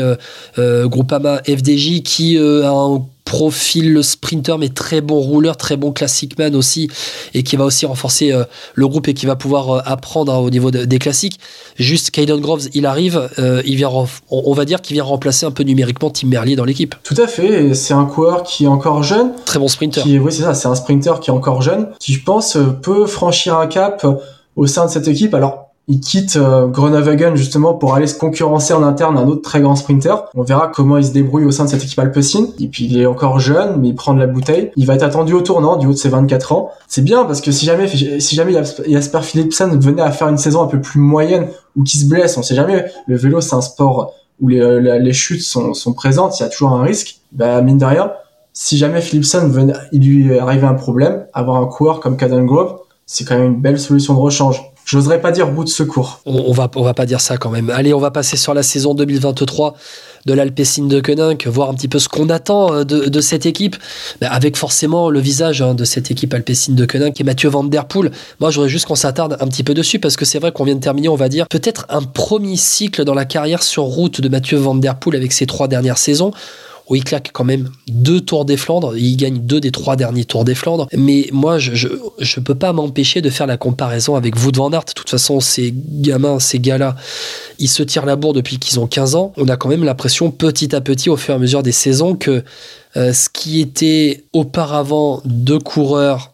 Groupama 0.57 1.41
FDJ 1.45 2.03
qui 2.03 2.37
a 2.37 2.69
un 2.69 3.01
profil 3.25 4.03
sprinter, 4.03 4.57
mais 4.57 4.69
très 4.69 5.01
bon 5.01 5.19
rouleur, 5.19 5.57
très 5.57 5.77
bon 5.77 5.91
classic 5.91 6.37
man 6.37 6.55
aussi, 6.55 6.89
et 7.33 7.43
qui 7.43 7.55
va 7.55 7.65
aussi 7.65 7.85
renforcer 7.85 8.31
euh, 8.31 8.43
le 8.75 8.87
groupe 8.87 9.07
et 9.07 9.13
qui 9.13 9.25
va 9.25 9.35
pouvoir 9.35 9.69
euh, 9.69 9.81
apprendre 9.85 10.33
hein, 10.33 10.37
au 10.37 10.49
niveau 10.49 10.71
des 10.71 10.99
classiques. 10.99 11.39
Juste, 11.77 12.11
Caden 12.11 12.39
Groves, 12.39 12.67
il 12.73 12.85
arrive, 12.85 13.29
il 13.65 13.75
vient, 13.75 13.89
on, 14.29 14.53
va 14.53 14.65
dire 14.65 14.81
qu'il 14.81 14.93
vient 14.93 15.03
remplacer 15.03 15.45
un 15.45 15.51
peu 15.51 15.63
numériquement 15.63 16.09
Tim 16.09 16.27
Merlier 16.27 16.55
dans 16.55 16.65
l'équipe. 16.65 16.95
Tout 17.03 17.15
à 17.17 17.27
fait, 17.27 17.73
c'est 17.73 17.93
un 17.93 18.05
coureur 18.05 18.43
qui 18.43 18.65
est 18.65 18.67
encore 18.67 19.03
jeune. 19.03 19.31
Très 19.45 19.59
bon 19.59 19.67
sprinter. 19.67 20.03
oui, 20.05 20.31
c'est 20.31 20.43
ça, 20.43 20.53
c'est 20.53 20.67
un 20.67 20.75
sprinter 20.75 21.19
qui 21.19 21.29
est 21.29 21.33
encore 21.33 21.61
jeune, 21.61 21.89
qui 21.99 22.13
je 22.13 22.23
pense 22.23 22.57
peut 22.81 23.05
franchir 23.07 23.57
un 23.57 23.67
cap 23.67 24.05
au 24.55 24.67
sein 24.67 24.85
de 24.85 24.91
cette 24.91 25.07
équipe. 25.07 25.33
Alors, 25.33 25.62
il 25.87 25.99
quitte 25.99 26.37
euh, 26.37 27.35
justement 27.35 27.73
pour 27.73 27.93
aller 27.93 28.07
se 28.07 28.17
concurrencer 28.17 28.73
en 28.73 28.83
interne 28.83 29.17
un 29.17 29.27
autre 29.27 29.41
très 29.41 29.59
grand 29.59 29.75
sprinter. 29.75 30.25
On 30.33 30.43
verra 30.43 30.71
comment 30.73 30.97
il 30.97 31.05
se 31.05 31.11
débrouille 31.11 31.45
au 31.45 31.51
sein 31.51 31.65
de 31.65 31.69
cette 31.69 31.83
équipe 31.83 31.99
Alpecin. 31.99 32.47
Et 32.59 32.67
puis 32.67 32.85
il 32.85 32.99
est 32.99 33.05
encore 33.05 33.39
jeune, 33.39 33.81
mais 33.81 33.89
il 33.89 33.95
prend 33.95 34.13
de 34.13 34.19
la 34.19 34.27
bouteille. 34.27 34.71
Il 34.77 34.85
va 34.85 34.95
être 34.95 35.03
attendu 35.03 35.33
au 35.33 35.41
tournant 35.41 35.75
du 35.75 35.87
haut 35.87 35.91
de 35.91 35.97
ses 35.97 36.09
24 36.09 36.53
ans. 36.53 36.71
C'est 36.87 37.03
bien 37.03 37.25
parce 37.25 37.41
que 37.41 37.51
si 37.51 37.65
jamais, 37.65 37.87
si 37.87 38.35
jamais 38.35 38.53
Jasper 38.53 39.21
Philipsen 39.21 39.77
venait 39.79 40.01
à 40.01 40.11
faire 40.11 40.29
une 40.29 40.37
saison 40.37 40.63
un 40.63 40.67
peu 40.67 40.79
plus 40.79 41.01
moyenne 41.01 41.47
ou 41.75 41.83
qui 41.83 41.97
se 41.97 42.05
blesse, 42.05 42.37
on 42.37 42.43
sait 42.43 42.55
jamais. 42.55 42.85
Le 43.07 43.17
vélo 43.17 43.41
c'est 43.41 43.55
un 43.55 43.61
sport 43.61 44.13
où 44.39 44.47
les, 44.47 44.61
euh, 44.61 45.11
chutes 45.11 45.43
sont, 45.43 45.73
sont 45.73 45.93
présentes, 45.93 46.39
il 46.39 46.43
y 46.43 46.45
a 46.45 46.49
toujours 46.49 46.71
un 46.71 46.81
risque. 46.81 47.19
Bah 47.33 47.61
mine 47.61 47.77
de 47.77 47.85
rien, 47.85 48.11
si 48.53 48.77
jamais 48.77 49.01
Philipsen 49.01 49.49
venait, 49.49 49.73
il 49.91 50.07
lui 50.07 50.39
arrivait 50.39 50.67
un 50.67 50.75
problème, 50.75 51.25
avoir 51.33 51.57
un 51.57 51.65
coureur 51.65 51.99
comme 51.99 52.17
Caden 52.17 52.45
Grove, 52.45 52.79
c'est 53.05 53.25
quand 53.25 53.35
même 53.35 53.53
une 53.53 53.61
belle 53.61 53.79
solution 53.79 54.13
de 54.13 54.19
rechange. 54.19 54.61
J'oserais 54.85 55.21
pas 55.21 55.31
dire 55.31 55.49
bout 55.49 55.63
de 55.63 55.69
secours. 55.69 56.19
On, 56.25 56.51
va, 56.51 56.69
on 56.75 56.83
va 56.83 56.93
pas 56.93 57.05
dire 57.05 57.21
ça 57.21 57.37
quand 57.37 57.49
même. 57.49 57.69
Allez, 57.69 57.93
on 57.93 57.99
va 57.99 58.11
passer 58.11 58.35
sur 58.35 58.53
la 58.53 58.63
saison 58.63 58.93
2023 58.93 59.75
de 60.25 60.33
l'Alpecin 60.33 60.85
de 60.85 61.01
Koenig, 61.01 61.47
voir 61.47 61.69
un 61.69 61.73
petit 61.73 61.87
peu 61.87 61.99
ce 61.99 62.07
qu'on 62.07 62.29
attend 62.29 62.73
euh, 62.73 62.83
de, 62.83 63.21
cette 63.21 63.45
équipe, 63.45 63.75
bah, 64.21 64.29
avec 64.31 64.55
forcément 64.57 65.09
le 65.09 65.19
visage 65.19 65.61
hein, 65.61 65.73
de 65.73 65.83
cette 65.83 66.11
équipe 66.11 66.33
Alpecin 66.33 66.73
de 66.73 66.85
Koenig 66.85 67.19
est 67.19 67.23
Mathieu 67.23 67.49
Van 67.49 67.63
Der 67.63 67.85
Poel. 67.85 68.11
Moi, 68.39 68.51
j'aurais 68.51 68.69
juste 68.69 68.85
qu'on 68.85 68.95
s'attarde 68.95 69.37
un 69.39 69.47
petit 69.47 69.63
peu 69.63 69.73
dessus 69.73 69.99
parce 69.99 70.15
que 70.15 70.25
c'est 70.25 70.39
vrai 70.39 70.51
qu'on 70.51 70.63
vient 70.63 70.75
de 70.75 70.81
terminer, 70.81 71.09
on 71.09 71.15
va 71.15 71.29
dire, 71.29 71.47
peut-être 71.47 71.85
un 71.89 72.01
premier 72.01 72.55
cycle 72.55 73.03
dans 73.03 73.13
la 73.13 73.25
carrière 73.25 73.63
sur 73.63 73.83
route 73.83 74.21
de 74.21 74.29
Mathieu 74.29 74.57
Van 74.57 74.75
Der 74.75 74.95
Poel 74.95 75.15
avec 75.15 75.33
ses 75.33 75.45
trois 75.45 75.67
dernières 75.67 75.97
saisons 75.97 76.31
il 76.95 77.03
claque 77.03 77.31
quand 77.33 77.43
même 77.43 77.69
deux 77.87 78.21
Tours 78.21 78.45
des 78.45 78.57
Flandres. 78.57 78.97
Il 78.97 79.15
gagne 79.15 79.39
deux 79.39 79.59
des 79.59 79.71
trois 79.71 79.95
derniers 79.95 80.25
Tours 80.25 80.45
des 80.45 80.55
Flandres. 80.55 80.87
Mais 80.95 81.29
moi, 81.31 81.59
je, 81.59 81.73
je, 82.19 82.39
peux 82.39 82.55
pas 82.55 82.73
m'empêcher 82.73 83.21
de 83.21 83.29
faire 83.29 83.47
la 83.47 83.57
comparaison 83.57 84.15
avec 84.15 84.35
Wout 84.35 84.55
van 84.55 84.71
Aert. 84.71 84.85
De 84.85 84.93
toute 84.93 85.09
façon, 85.09 85.39
ces 85.39 85.73
gamins, 85.75 86.39
ces 86.39 86.59
gars-là, 86.59 86.95
ils 87.59 87.69
se 87.69 87.83
tirent 87.83 88.05
la 88.05 88.15
bourre 88.15 88.33
depuis 88.33 88.59
qu'ils 88.59 88.79
ont 88.79 88.87
15 88.87 89.15
ans. 89.15 89.33
On 89.37 89.47
a 89.47 89.57
quand 89.57 89.69
même 89.69 89.83
l'impression, 89.83 90.31
petit 90.31 90.75
à 90.75 90.81
petit, 90.81 91.09
au 91.09 91.17
fur 91.17 91.33
et 91.33 91.37
à 91.37 91.39
mesure 91.39 91.63
des 91.63 91.71
saisons, 91.71 92.15
que 92.15 92.43
euh, 92.95 93.13
ce 93.13 93.29
qui 93.29 93.59
était 93.59 94.25
auparavant 94.33 95.21
deux 95.25 95.59
coureurs 95.59 96.32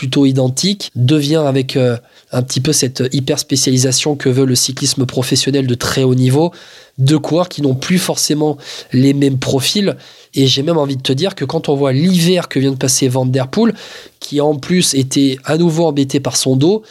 plutôt 0.00 0.24
identiques 0.24 0.90
devient 0.96 1.44
avec 1.46 1.76
euh, 1.76 1.98
un 2.32 2.42
petit 2.42 2.62
peu 2.62 2.72
cette 2.72 3.02
hyper 3.12 3.38
spécialisation 3.38 4.16
que 4.16 4.30
veut 4.30 4.46
le 4.46 4.54
cyclisme 4.54 5.04
professionnel 5.04 5.66
de 5.66 5.74
très 5.74 6.04
haut 6.04 6.14
niveau 6.14 6.52
deux 6.96 7.18
coureurs 7.18 7.50
qui 7.50 7.60
n'ont 7.60 7.74
plus 7.74 7.98
forcément 7.98 8.56
les 8.94 9.12
mêmes 9.12 9.38
profils. 9.38 9.98
Et 10.32 10.46
j'ai 10.46 10.62
même 10.62 10.78
envie 10.78 10.96
de 10.96 11.02
te 11.02 11.12
dire 11.12 11.34
que 11.34 11.44
quand 11.44 11.68
on 11.68 11.76
voit 11.76 11.92
l'hiver 11.92 12.48
que 12.48 12.58
vient 12.58 12.70
de 12.70 12.78
passer 12.78 13.08
Van 13.08 13.26
Der 13.26 13.48
Poel, 13.48 13.74
qui 14.20 14.40
en 14.40 14.54
plus 14.54 14.94
était 14.94 15.36
à 15.44 15.58
nouveau 15.58 15.84
embêté 15.84 16.18
par 16.18 16.38
son 16.38 16.56
dos, 16.56 16.82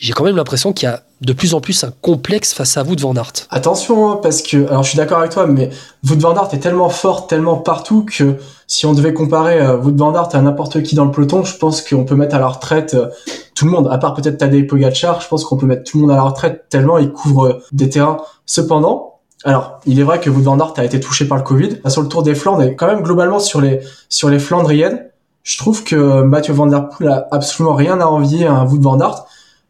j'ai 0.00 0.12
quand 0.12 0.24
même 0.24 0.36
l'impression 0.36 0.72
qu'il 0.72 0.88
y 0.88 0.90
a 0.90 1.04
de 1.20 1.32
plus 1.32 1.54
en 1.54 1.60
plus 1.60 1.84
un 1.84 1.92
complexe 2.02 2.52
face 2.52 2.76
à 2.76 2.82
Wout 2.82 3.00
van 3.00 3.14
Aert. 3.16 3.32
Attention, 3.50 4.10
hein, 4.10 4.20
parce 4.22 4.42
que, 4.42 4.66
alors 4.68 4.82
je 4.82 4.90
suis 4.90 4.98
d'accord 4.98 5.18
avec 5.18 5.30
toi, 5.30 5.46
mais 5.46 5.70
Wout 6.08 6.18
van 6.18 6.34
est 6.48 6.58
tellement 6.58 6.90
fort, 6.90 7.26
tellement 7.26 7.56
partout 7.56 8.04
que 8.04 8.36
si 8.66 8.84
on 8.84 8.92
devait 8.92 9.14
comparer 9.14 9.60
euh, 9.60 9.78
Wout 9.78 9.96
van 9.96 10.12
à 10.12 10.42
n'importe 10.42 10.82
qui 10.82 10.94
dans 10.94 11.06
le 11.06 11.10
peloton, 11.10 11.44
je 11.44 11.56
pense 11.56 11.82
qu'on 11.82 12.04
peut 12.04 12.16
mettre 12.16 12.34
à 12.34 12.38
la 12.38 12.48
retraite 12.48 12.94
euh, 12.94 13.08
tout 13.54 13.64
le 13.64 13.70
monde, 13.70 13.88
à 13.90 13.96
part 13.98 14.14
peut-être 14.14 14.36
Tadej 14.36 14.66
Pogacar, 14.66 15.20
je 15.20 15.28
pense 15.28 15.44
qu'on 15.44 15.56
peut 15.56 15.66
mettre 15.66 15.90
tout 15.90 15.98
le 15.98 16.02
monde 16.02 16.12
à 16.12 16.16
la 16.16 16.22
retraite 16.22 16.66
tellement 16.68 16.98
il 16.98 17.10
couvre 17.10 17.46
euh, 17.46 17.62
des 17.72 17.88
terrains. 17.88 18.18
Cependant, 18.44 19.14
alors, 19.44 19.80
il 19.86 20.00
est 20.00 20.02
vrai 20.02 20.20
que 20.20 20.28
Wout 20.28 20.42
van 20.42 20.58
a 20.58 20.84
été 20.84 21.00
touché 21.00 21.26
par 21.26 21.38
le 21.38 21.44
Covid. 21.44 21.78
Sur 21.86 22.02
le 22.02 22.08
Tour 22.08 22.24
des 22.24 22.34
Flandres 22.34 22.62
et 22.62 22.74
quand 22.74 22.86
même 22.86 23.02
globalement 23.02 23.38
sur 23.38 23.60
les 23.60 23.80
sur 24.08 24.28
les 24.28 24.38
Flandriennes, 24.38 25.06
je 25.44 25.58
trouve 25.58 25.84
que 25.84 26.22
Mathieu 26.22 26.52
Van 26.52 26.66
Der 26.66 26.88
Poel 26.88 27.08
a 27.08 27.28
absolument 27.30 27.76
rien 27.76 28.00
à 28.00 28.06
envier 28.06 28.46
à 28.46 28.54
un 28.54 28.66
Wout 28.66 28.80
van 28.82 28.98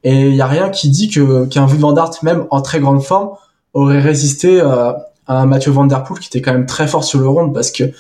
et 0.09 0.29
il 0.29 0.37
y 0.37 0.41
a 0.41 0.47
rien 0.47 0.69
qui 0.69 0.89
dit 0.89 1.11
que 1.11 1.47
qu'un 1.47 1.67
Wout 1.67 1.79
van 1.79 1.93
même 2.23 2.47
en 2.51 2.63
très 2.63 2.79
grande 2.79 3.03
forme 3.03 3.31
aurait 3.75 3.99
résisté 3.99 4.61
euh, 4.61 4.93
à 5.27 5.41
un 5.41 5.47
Mathieu 5.47 5.73
Van 5.73 5.85
Der 5.85 6.05
Poel 6.05 6.21
qui 6.21 6.29
était 6.29 6.41
quand 6.41 6.53
même 6.53 6.67
très 6.67 6.87
fort 6.87 7.03
sur 7.03 7.19
le 7.19 7.27
rond 7.27 7.51
parce 7.51 7.73
que 7.73 7.91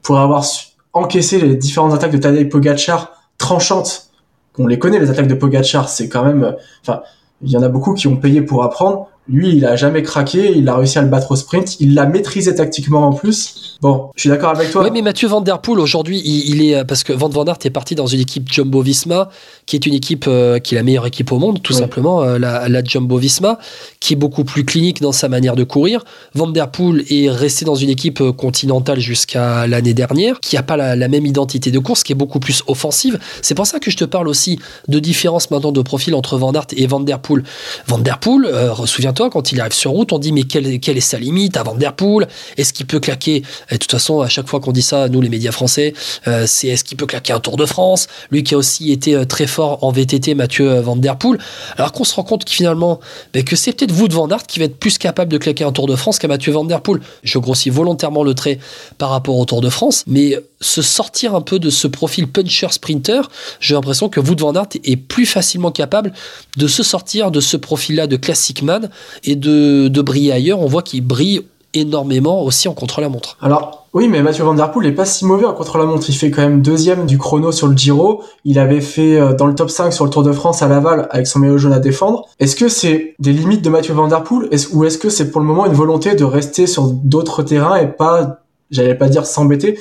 pour 0.00 0.20
avoir 0.20 0.44
encaissé 0.92 1.40
les 1.40 1.56
différentes 1.56 1.92
attaques 1.92 2.12
de 2.12 2.18
Tadej 2.18 2.48
Pogacar 2.48 3.10
tranchantes, 3.36 4.10
on 4.58 4.68
les 4.68 4.78
connaît 4.78 5.00
les 5.00 5.10
attaques 5.10 5.26
de 5.26 5.34
Pogacar, 5.34 5.88
c'est 5.88 6.08
quand 6.08 6.24
même 6.24 6.44
euh, 6.44 6.52
enfin 6.82 7.02
il 7.42 7.50
y 7.50 7.56
en 7.56 7.64
a 7.64 7.68
beaucoup 7.68 7.94
qui 7.94 8.06
ont 8.06 8.16
payé 8.16 8.42
pour 8.42 8.62
apprendre. 8.62 9.08
Lui, 9.28 9.56
il 9.56 9.64
a 9.64 9.74
jamais 9.74 10.02
craqué, 10.02 10.52
il 10.56 10.68
a 10.68 10.76
réussi 10.76 10.98
à 10.98 11.02
le 11.02 11.08
battre 11.08 11.32
au 11.32 11.36
sprint, 11.36 11.80
il 11.80 11.94
l'a 11.94 12.06
maîtrisé 12.06 12.54
tactiquement 12.54 13.08
en 13.08 13.12
plus. 13.12 13.76
Bon, 13.80 14.10
je 14.14 14.20
suis 14.20 14.28
d'accord 14.30 14.50
avec 14.50 14.70
toi. 14.70 14.84
Oui, 14.84 14.90
mais 14.92 15.02
Mathieu 15.02 15.26
Van 15.28 15.40
Der 15.40 15.60
Poel 15.60 15.80
aujourd'hui, 15.80 16.22
il, 16.24 16.62
est 16.62 16.84
parce 16.84 17.02
que 17.02 17.12
Van 17.12 17.28
Van 17.28 17.44
Aert 17.44 17.58
est 17.64 17.70
parti 17.70 17.94
dans 17.94 18.06
une 18.06 18.20
équipe 18.20 18.50
Jumbo 18.50 18.82
Visma, 18.82 19.28
qui 19.66 19.76
est 19.76 19.84
une 19.84 19.94
équipe 19.94 20.26
euh, 20.28 20.58
qui 20.60 20.74
est 20.74 20.78
la 20.78 20.84
meilleure 20.84 21.06
équipe 21.06 21.32
au 21.32 21.38
monde, 21.38 21.60
tout 21.60 21.72
simplement, 21.72 22.22
euh, 22.22 22.38
la, 22.38 22.84
Jumbo 22.84 23.18
Visma, 23.18 23.58
qui 24.00 24.14
est 24.14 24.16
beaucoup 24.16 24.44
plus 24.44 24.64
clinique 24.64 25.02
dans 25.02 25.12
sa 25.12 25.28
manière 25.28 25.56
de 25.56 25.64
courir. 25.64 26.04
Van 26.34 26.46
Der 26.46 26.70
Poel 26.70 27.04
est 27.10 27.28
resté 27.28 27.64
dans 27.64 27.74
une 27.74 27.90
équipe 27.90 28.20
euh, 28.20 28.32
continentale 28.32 29.00
jusqu'à 29.00 29.66
l'année 29.66 29.94
dernière, 29.94 30.38
qui 30.40 30.56
a 30.56 30.62
pas 30.62 30.76
la, 30.76 30.94
la, 30.94 31.08
même 31.08 31.26
identité 31.26 31.70
de 31.70 31.78
course, 31.80 32.04
qui 32.04 32.12
est 32.12 32.16
beaucoup 32.16 32.40
plus 32.40 32.62
offensive. 32.68 33.18
C'est 33.42 33.54
pour 33.54 33.66
ça 33.66 33.80
que 33.80 33.90
je 33.90 33.96
te 33.96 34.04
parle 34.04 34.28
aussi 34.28 34.58
de 34.86 34.98
différence 35.00 35.50
maintenant 35.50 35.72
de 35.72 35.82
profil 35.82 36.14
entre 36.14 36.38
Van 36.38 36.52
Aert 36.52 36.68
et 36.76 36.86
Van 36.86 37.00
Der 37.00 37.18
Poel. 37.18 37.42
Van 37.88 37.98
Der 37.98 38.18
Poel, 38.18 38.46
souviens 38.86 39.12
quand 39.30 39.52
il 39.52 39.60
arrive 39.60 39.72
sur 39.72 39.90
route, 39.90 40.12
on 40.12 40.18
dit 40.18 40.32
mais 40.32 40.44
quelle, 40.44 40.66
est 40.66 41.00
sa 41.00 41.18
limite 41.18 41.56
à 41.56 41.62
Van 41.62 41.74
Der 41.74 41.94
Poel 41.94 42.28
Est-ce 42.56 42.72
qu'il 42.72 42.86
peut 42.86 43.00
claquer 43.00 43.42
et 43.70 43.74
De 43.74 43.78
toute 43.78 43.90
façon, 43.90 44.20
à 44.20 44.28
chaque 44.28 44.48
fois 44.48 44.60
qu'on 44.60 44.72
dit 44.72 44.82
ça, 44.82 45.08
nous 45.08 45.20
les 45.20 45.28
médias 45.28 45.52
français, 45.52 45.94
euh, 46.28 46.44
c'est 46.46 46.68
est-ce 46.68 46.84
qu'il 46.84 46.96
peut 46.96 47.06
claquer 47.06 47.32
un 47.32 47.40
Tour 47.40 47.56
de 47.56 47.66
France? 47.66 48.08
Lui 48.30 48.42
qui 48.42 48.54
a 48.54 48.58
aussi 48.58 48.92
été 48.92 49.14
euh, 49.14 49.24
très 49.24 49.46
fort 49.46 49.82
en 49.82 49.90
VTT, 49.90 50.34
Mathieu 50.34 50.70
euh, 50.70 50.80
Van 50.82 50.96
Der 50.96 51.16
Poel. 51.16 51.38
Alors 51.76 51.92
qu'on 51.92 52.04
se 52.04 52.14
rend 52.14 52.24
compte 52.24 52.44
que 52.44 52.50
finalement, 52.50 53.00
ben, 53.32 53.42
que 53.42 53.56
c'est 53.56 53.72
peut-être 53.72 53.92
vous 53.92 54.08
de 54.08 54.14
Van 54.14 54.28
Aert 54.28 54.46
qui 54.46 54.58
va 54.58 54.66
être 54.66 54.78
plus 54.78 54.98
capable 54.98 55.32
de 55.32 55.38
claquer 55.38 55.64
un 55.64 55.72
Tour 55.72 55.86
de 55.86 55.96
France 55.96 56.18
qu'à 56.18 56.28
Mathieu 56.28 56.52
Van 56.52 56.64
Der 56.64 56.80
Poel. 56.80 57.00
Je 57.22 57.38
grossis 57.38 57.70
volontairement 57.70 58.22
le 58.22 58.34
trait 58.34 58.58
par 58.98 59.10
rapport 59.10 59.36
au 59.36 59.44
Tour 59.44 59.60
de 59.60 59.70
France, 59.70 60.04
mais 60.06 60.38
se 60.60 60.82
sortir 60.82 61.34
un 61.34 61.40
peu 61.40 61.58
de 61.58 61.70
ce 61.70 61.86
profil 61.86 62.28
puncher 62.28 62.68
sprinter, 62.70 63.28
j'ai 63.60 63.74
l'impression 63.74 64.08
que 64.08 64.20
Wout 64.20 64.36
van 64.38 64.54
Aert 64.54 64.68
est 64.84 64.96
plus 64.96 65.26
facilement 65.26 65.70
capable 65.70 66.12
de 66.56 66.66
se 66.66 66.82
sortir 66.82 67.30
de 67.30 67.40
ce 67.40 67.56
profil-là 67.56 68.06
de 68.06 68.16
classic 68.16 68.62
man 68.62 68.90
et 69.24 69.36
de, 69.36 69.88
de 69.88 70.02
briller 70.02 70.32
ailleurs. 70.32 70.60
On 70.60 70.66
voit 70.66 70.82
qu'il 70.82 71.06
brille 71.06 71.42
énormément 71.74 72.42
aussi 72.42 72.68
en 72.68 72.74
contre-la-montre. 72.74 73.36
Alors, 73.40 73.86
oui, 73.92 74.08
mais 74.08 74.22
Mathieu 74.22 74.44
Van 74.44 74.54
Der 74.54 74.70
Poel 74.70 74.86
n'est 74.86 74.94
pas 74.94 75.04
si 75.04 75.24
mauvais 75.24 75.46
en 75.46 75.52
contre-la-montre. 75.52 76.08
Il 76.08 76.14
fait 76.14 76.30
quand 76.30 76.42
même 76.42 76.62
deuxième 76.62 77.06
du 77.06 77.18
chrono 77.18 77.52
sur 77.52 77.66
le 77.66 77.76
Giro. 77.76 78.22
Il 78.44 78.58
avait 78.58 78.80
fait 78.80 79.18
euh, 79.18 79.34
dans 79.34 79.46
le 79.46 79.54
top 79.54 79.70
5 79.70 79.92
sur 79.92 80.04
le 80.04 80.10
Tour 80.10 80.22
de 80.22 80.32
France 80.32 80.62
à 80.62 80.68
Laval 80.68 81.08
avec 81.10 81.26
son 81.26 81.38
maillot 81.38 81.58
jaune 81.58 81.72
à 81.72 81.78
défendre. 81.78 82.26
Est-ce 82.38 82.56
que 82.56 82.68
c'est 82.68 83.14
des 83.18 83.32
limites 83.32 83.62
de 83.62 83.70
Mathieu 83.70 83.94
Van 83.94 84.08
Der 84.08 84.22
Poel? 84.22 84.48
Ou 84.72 84.84
est-ce 84.84 84.98
que 84.98 85.08
c'est 85.08 85.30
pour 85.30 85.40
le 85.40 85.46
moment 85.46 85.66
une 85.66 85.72
volonté 85.72 86.14
de 86.14 86.24
rester 86.24 86.66
sur 86.66 86.88
d'autres 86.88 87.42
terrains 87.42 87.76
et 87.76 87.86
pas, 87.86 88.40
j'allais 88.70 88.94
pas 88.94 89.08
dire 89.08 89.26
s'embêter, 89.26 89.78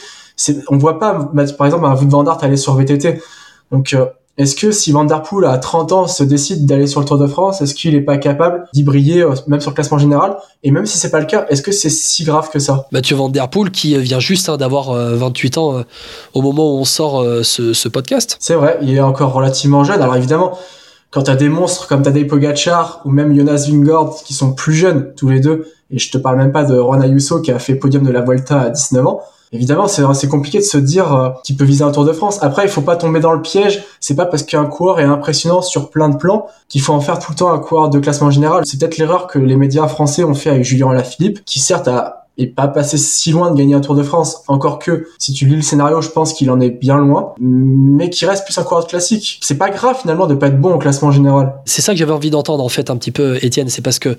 on 0.69 0.77
voit 0.77 0.99
pas, 0.99 1.29
par 1.57 1.67
exemple, 1.67 1.85
un 1.85 1.93
van 1.93 2.25
Aert 2.25 2.43
aller 2.43 2.57
sur 2.57 2.75
VTT. 2.75 3.21
Donc, 3.71 3.93
euh, 3.93 4.05
est-ce 4.37 4.55
que 4.55 4.71
si 4.71 4.91
Van 4.91 5.05
Der 5.05 5.23
Poel 5.23 5.45
à 5.45 5.57
30 5.57 5.91
ans 5.93 6.07
se 6.07 6.23
décide 6.23 6.65
d'aller 6.65 6.87
sur 6.87 6.99
le 6.99 7.05
Tour 7.05 7.17
de 7.17 7.27
France, 7.27 7.61
est-ce 7.61 7.73
qu'il 7.73 7.93
n'est 7.93 8.01
pas 8.01 8.17
capable 8.17 8.65
d'y 8.73 8.83
briller 8.83 9.21
euh, 9.21 9.33
même 9.47 9.61
sur 9.61 9.71
le 9.71 9.75
classement 9.75 9.97
général? 9.97 10.37
Et 10.63 10.71
même 10.71 10.85
si 10.85 10.97
c'est 10.97 11.09
pas 11.09 11.21
le 11.21 11.25
cas, 11.25 11.45
est-ce 11.49 11.61
que 11.61 11.71
c'est 11.71 11.89
si 11.89 12.25
grave 12.25 12.49
que 12.49 12.59
ça? 12.59 12.85
Mathieu 12.91 13.15
Van 13.15 13.29
Der 13.29 13.49
Poel 13.49 13.71
qui 13.71 13.97
vient 13.97 14.19
juste 14.19 14.49
hein, 14.49 14.57
d'avoir 14.57 14.91
28 14.91 15.57
euh, 15.57 15.61
ans 15.61 15.83
au 16.33 16.41
moment 16.41 16.73
où 16.73 16.79
on 16.79 16.85
sort 16.85 17.23
ce, 17.43 17.87
podcast. 17.87 18.35
C'est 18.39 18.55
vrai, 18.55 18.77
il 18.81 18.93
est 18.93 18.99
encore 18.99 19.31
relativement 19.31 19.85
jeune. 19.85 20.01
Alors 20.01 20.17
évidemment, 20.17 20.57
quand 21.11 21.23
tu 21.23 21.31
as 21.31 21.35
des 21.35 21.47
monstres 21.47 21.87
comme 21.87 22.01
Tadej 22.01 22.27
Pogacar 22.27 23.01
ou 23.05 23.11
même 23.11 23.33
Jonas 23.33 23.67
Vingegaard 23.69 24.15
qui 24.25 24.33
sont 24.33 24.53
plus 24.53 24.73
jeunes 24.73 25.13
tous 25.15 25.29
les 25.29 25.39
deux, 25.39 25.67
et 25.91 25.97
je 25.97 26.11
te 26.11 26.17
parle 26.17 26.35
même 26.35 26.51
pas 26.51 26.65
de 26.65 26.75
Juan 26.75 27.01
Ayuso 27.01 27.41
qui 27.41 27.51
a 27.51 27.59
fait 27.59 27.75
podium 27.75 28.03
de 28.03 28.11
la 28.11 28.19
Vuelta 28.19 28.59
à 28.59 28.69
19 28.69 29.07
ans, 29.07 29.21
Évidemment, 29.51 29.87
c'est 29.87 30.27
compliqué 30.27 30.57
de 30.59 30.63
se 30.63 30.77
dire 30.77 31.13
euh, 31.13 31.29
qu'il 31.43 31.55
peut 31.55 31.63
viser 31.63 31.83
un 31.83 31.91
Tour 31.91 32.05
de 32.05 32.13
France. 32.13 32.39
Après, 32.41 32.63
il 32.63 32.69
faut 32.69 32.81
pas 32.81 32.95
tomber 32.95 33.19
dans 33.19 33.31
le 33.31 33.41
piège. 33.41 33.83
C'est 33.99 34.15
pas 34.15 34.25
parce 34.25 34.43
qu'un 34.43 34.65
coureur 34.65 34.99
est 34.99 35.03
impressionnant 35.03 35.61
sur 35.61 35.89
plein 35.89 36.09
de 36.09 36.17
plans 36.17 36.47
qu'il 36.67 36.81
faut 36.81 36.93
en 36.93 36.99
faire 36.99 37.19
tout 37.19 37.31
le 37.31 37.37
temps 37.37 37.51
un 37.51 37.59
coureur 37.59 37.89
de 37.89 37.99
classement 37.99 38.31
général. 38.31 38.63
C'est 38.65 38.79
peut-être 38.79 38.97
l'erreur 38.97 39.27
que 39.27 39.39
les 39.39 39.55
médias 39.55 39.87
français 39.87 40.23
ont 40.23 40.33
fait 40.33 40.49
avec 40.49 40.63
Julien 40.63 40.89
Alaphilippe, 40.89 41.45
qui 41.45 41.59
certes 41.59 41.87
a 41.87 42.25
et 42.37 42.47
pas 42.47 42.67
passé 42.67 42.97
si 42.97 43.31
loin 43.31 43.51
de 43.51 43.57
gagner 43.57 43.75
un 43.75 43.79
Tour 43.79 43.95
de 43.95 44.03
France, 44.03 44.43
encore 44.47 44.79
que 44.79 45.07
si 45.19 45.33
tu 45.33 45.45
lis 45.45 45.55
le 45.55 45.61
scénario, 45.61 46.01
je 46.01 46.09
pense 46.09 46.33
qu'il 46.33 46.51
en 46.51 46.59
est 46.59 46.69
bien 46.69 46.97
loin, 46.97 47.33
mais 47.39 48.09
qui 48.09 48.25
reste 48.25 48.43
plus 48.43 48.57
un 48.57 48.63
coureur 48.63 48.87
classique. 48.87 49.39
C'est 49.41 49.57
pas 49.57 49.69
grave 49.69 49.97
finalement 50.01 50.27
de 50.27 50.35
pas 50.35 50.47
être 50.47 50.59
bon 50.59 50.73
au 50.73 50.77
classement 50.77 51.11
général. 51.11 51.53
C'est 51.65 51.81
ça 51.81 51.93
que 51.93 51.97
j'avais 51.97 52.11
envie 52.11 52.29
d'entendre 52.31 52.63
en 52.63 52.69
fait 52.69 52.89
un 52.89 52.97
petit 52.97 53.11
peu, 53.11 53.37
Étienne, 53.41 53.69
c'est 53.69 53.81
parce 53.81 53.99
que 53.99 54.17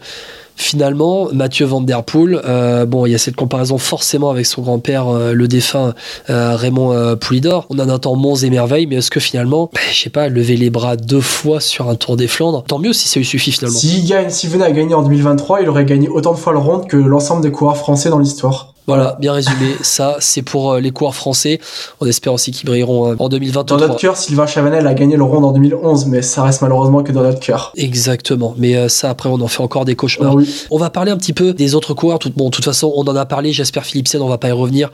finalement, 0.57 1.29
Mathieu 1.33 1.67
Van 1.67 1.81
Der 1.81 2.03
Poel, 2.03 2.41
euh, 2.45 2.87
bon, 2.87 3.07
il 3.07 3.13
y 3.13 3.15
a 3.15 3.19
cette 3.19 3.37
comparaison 3.37 3.79
forcément 3.79 4.31
avec 4.31 4.47
son 4.47 4.63
grand-père, 4.63 5.09
euh, 5.09 5.33
le 5.33 5.47
défunt 5.47 5.95
euh, 6.31 6.57
Raymond 6.57 7.17
Poulidor. 7.17 7.67
On 7.71 7.79
en 7.79 7.89
attend 7.89 8.17
monts 8.17 8.37
et 8.37 8.51
merveilles, 8.51 8.87
mais 8.87 8.97
est-ce 8.97 9.11
que 9.11 9.21
finalement, 9.21 9.71
bah, 9.73 9.81
je 9.93 10.03
sais 10.03 10.11
pas, 10.11 10.29
lever 10.29 10.57
les 10.57 10.71
bras 10.71 10.97
deux 10.97 11.21
fois 11.21 11.61
sur 11.61 11.89
un 11.89 11.95
Tour 11.95 12.17
des 12.17 12.27
Flandres, 12.27 12.65
tant 12.65 12.79
mieux 12.79 12.93
si 12.93 13.09
ça 13.09 13.21
lui 13.21 13.27
suffit 13.27 13.53
finalement. 13.53 13.79
S'il 13.79 14.07
gagne, 14.07 14.31
s'il 14.31 14.51
venait 14.51 14.65
à 14.65 14.73
gagner 14.73 14.95
en 14.95 15.03
2023, 15.03 15.63
il 15.63 15.69
aurait 15.69 15.85
gagné 15.85 16.09
autant 16.09 16.33
de 16.33 16.39
fois 16.39 16.53
le 16.53 16.59
ronde 16.59 16.87
que 16.89 16.97
l'ensemble 16.97 17.43
des 17.43 17.51
coureurs 17.51 17.77
français 17.77 18.11
dans 18.11 18.19
l'histoire. 18.19 18.76
Voilà, 18.87 19.17
bien 19.21 19.33
résumé. 19.33 19.77
Ça, 19.83 20.17
c'est 20.21 20.43
pour 20.43 20.73
euh, 20.73 20.81
les 20.81 20.91
coureurs 20.91 21.15
français. 21.15 21.61
On 22.01 22.07
espère 22.07 22.33
aussi 22.33 22.51
qu'ils 22.51 22.67
brilleront 22.67 23.13
euh, 23.13 23.17
en 23.19 23.29
2023. 23.29 23.79
Dans 23.79 23.87
notre 23.87 23.99
cœur, 23.99 24.17
Sylvain 24.17 24.47
Chavanel 24.47 24.87
a 24.87 24.95
gagné 24.95 25.17
le 25.17 25.23
Ronde 25.25 25.45
en 25.45 25.53
2011, 25.53 26.07
mais 26.07 26.23
ça 26.23 26.43
reste 26.43 26.63
malheureusement 26.63 27.03
que 27.03 27.13
dans 27.13 27.23
notre 27.23 27.41
cœur. 27.41 27.73
Exactement. 27.77 28.55
Mais 28.59 28.77
euh, 28.77 28.89
ça, 28.89 29.11
après, 29.11 29.29
on 29.29 29.41
en 29.41 29.49
fait 29.49 29.63
encore 29.63 29.85
des 29.85 29.97
cauchemars. 29.97 30.37
Ah 30.39 30.43
on 30.71 30.79
va 30.79 30.91
parler 30.91 31.11
un 31.11 31.17
petit 31.17 31.33
peu 31.33 31.53
des 31.53 31.75
autres 31.75 31.95
coureurs. 31.95 32.19
Tout, 32.19 32.33
bon, 32.35 32.47
de 32.47 32.51
toute 32.51 32.65
façon, 32.65 32.93
on 32.97 33.03
en 33.03 33.17
a 33.17 33.27
parlé. 33.27 33.53
J'espère 33.53 33.85
Philipsen, 33.85 34.21
on 34.23 34.29
va 34.29 34.39
pas 34.39 34.49
y 34.49 34.53
revenir 34.53 34.91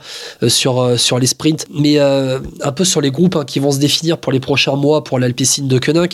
sur, 0.47 0.99
sur 0.99 1.19
les 1.19 1.27
sprints, 1.27 1.65
mais 1.73 1.99
un 1.99 2.71
peu 2.75 2.85
sur 2.85 3.01
les 3.01 3.11
groupes 3.11 3.35
hein, 3.35 3.43
qui 3.45 3.59
vont 3.59 3.71
se 3.71 3.79
définir 3.79 4.17
pour 4.17 4.31
les 4.31 4.39
prochains 4.39 4.75
mois 4.75 5.03
pour 5.03 5.19
l'Alpecin 5.19 5.63
de 5.63 5.79
Koenig. 5.79 6.13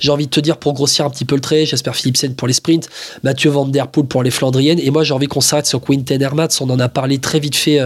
J'ai 0.00 0.10
envie 0.10 0.26
de 0.26 0.30
te 0.30 0.40
dire, 0.40 0.56
pour 0.56 0.74
grossir 0.74 1.04
un 1.04 1.10
petit 1.10 1.24
peu 1.24 1.34
le 1.34 1.40
trait, 1.40 1.66
j'espère 1.66 1.94
Philipsen 1.96 2.34
pour 2.34 2.48
les 2.48 2.54
sprints, 2.54 2.88
Mathieu 3.22 3.50
Van 3.50 3.66
Der 3.66 3.88
Poel 3.88 4.06
pour 4.06 4.22
les 4.22 4.30
Flandriennes, 4.30 4.80
et 4.80 4.90
moi, 4.90 5.04
j'ai 5.04 5.14
envie 5.14 5.26
qu'on 5.26 5.40
s'arrête 5.40 5.66
sur 5.66 5.80
Quinten 5.80 6.20
Hermats. 6.20 6.48
On 6.60 6.70
en 6.70 6.78
a 6.78 6.88
parlé 6.88 7.13
très 7.18 7.40
vite 7.40 7.56
fait 7.56 7.80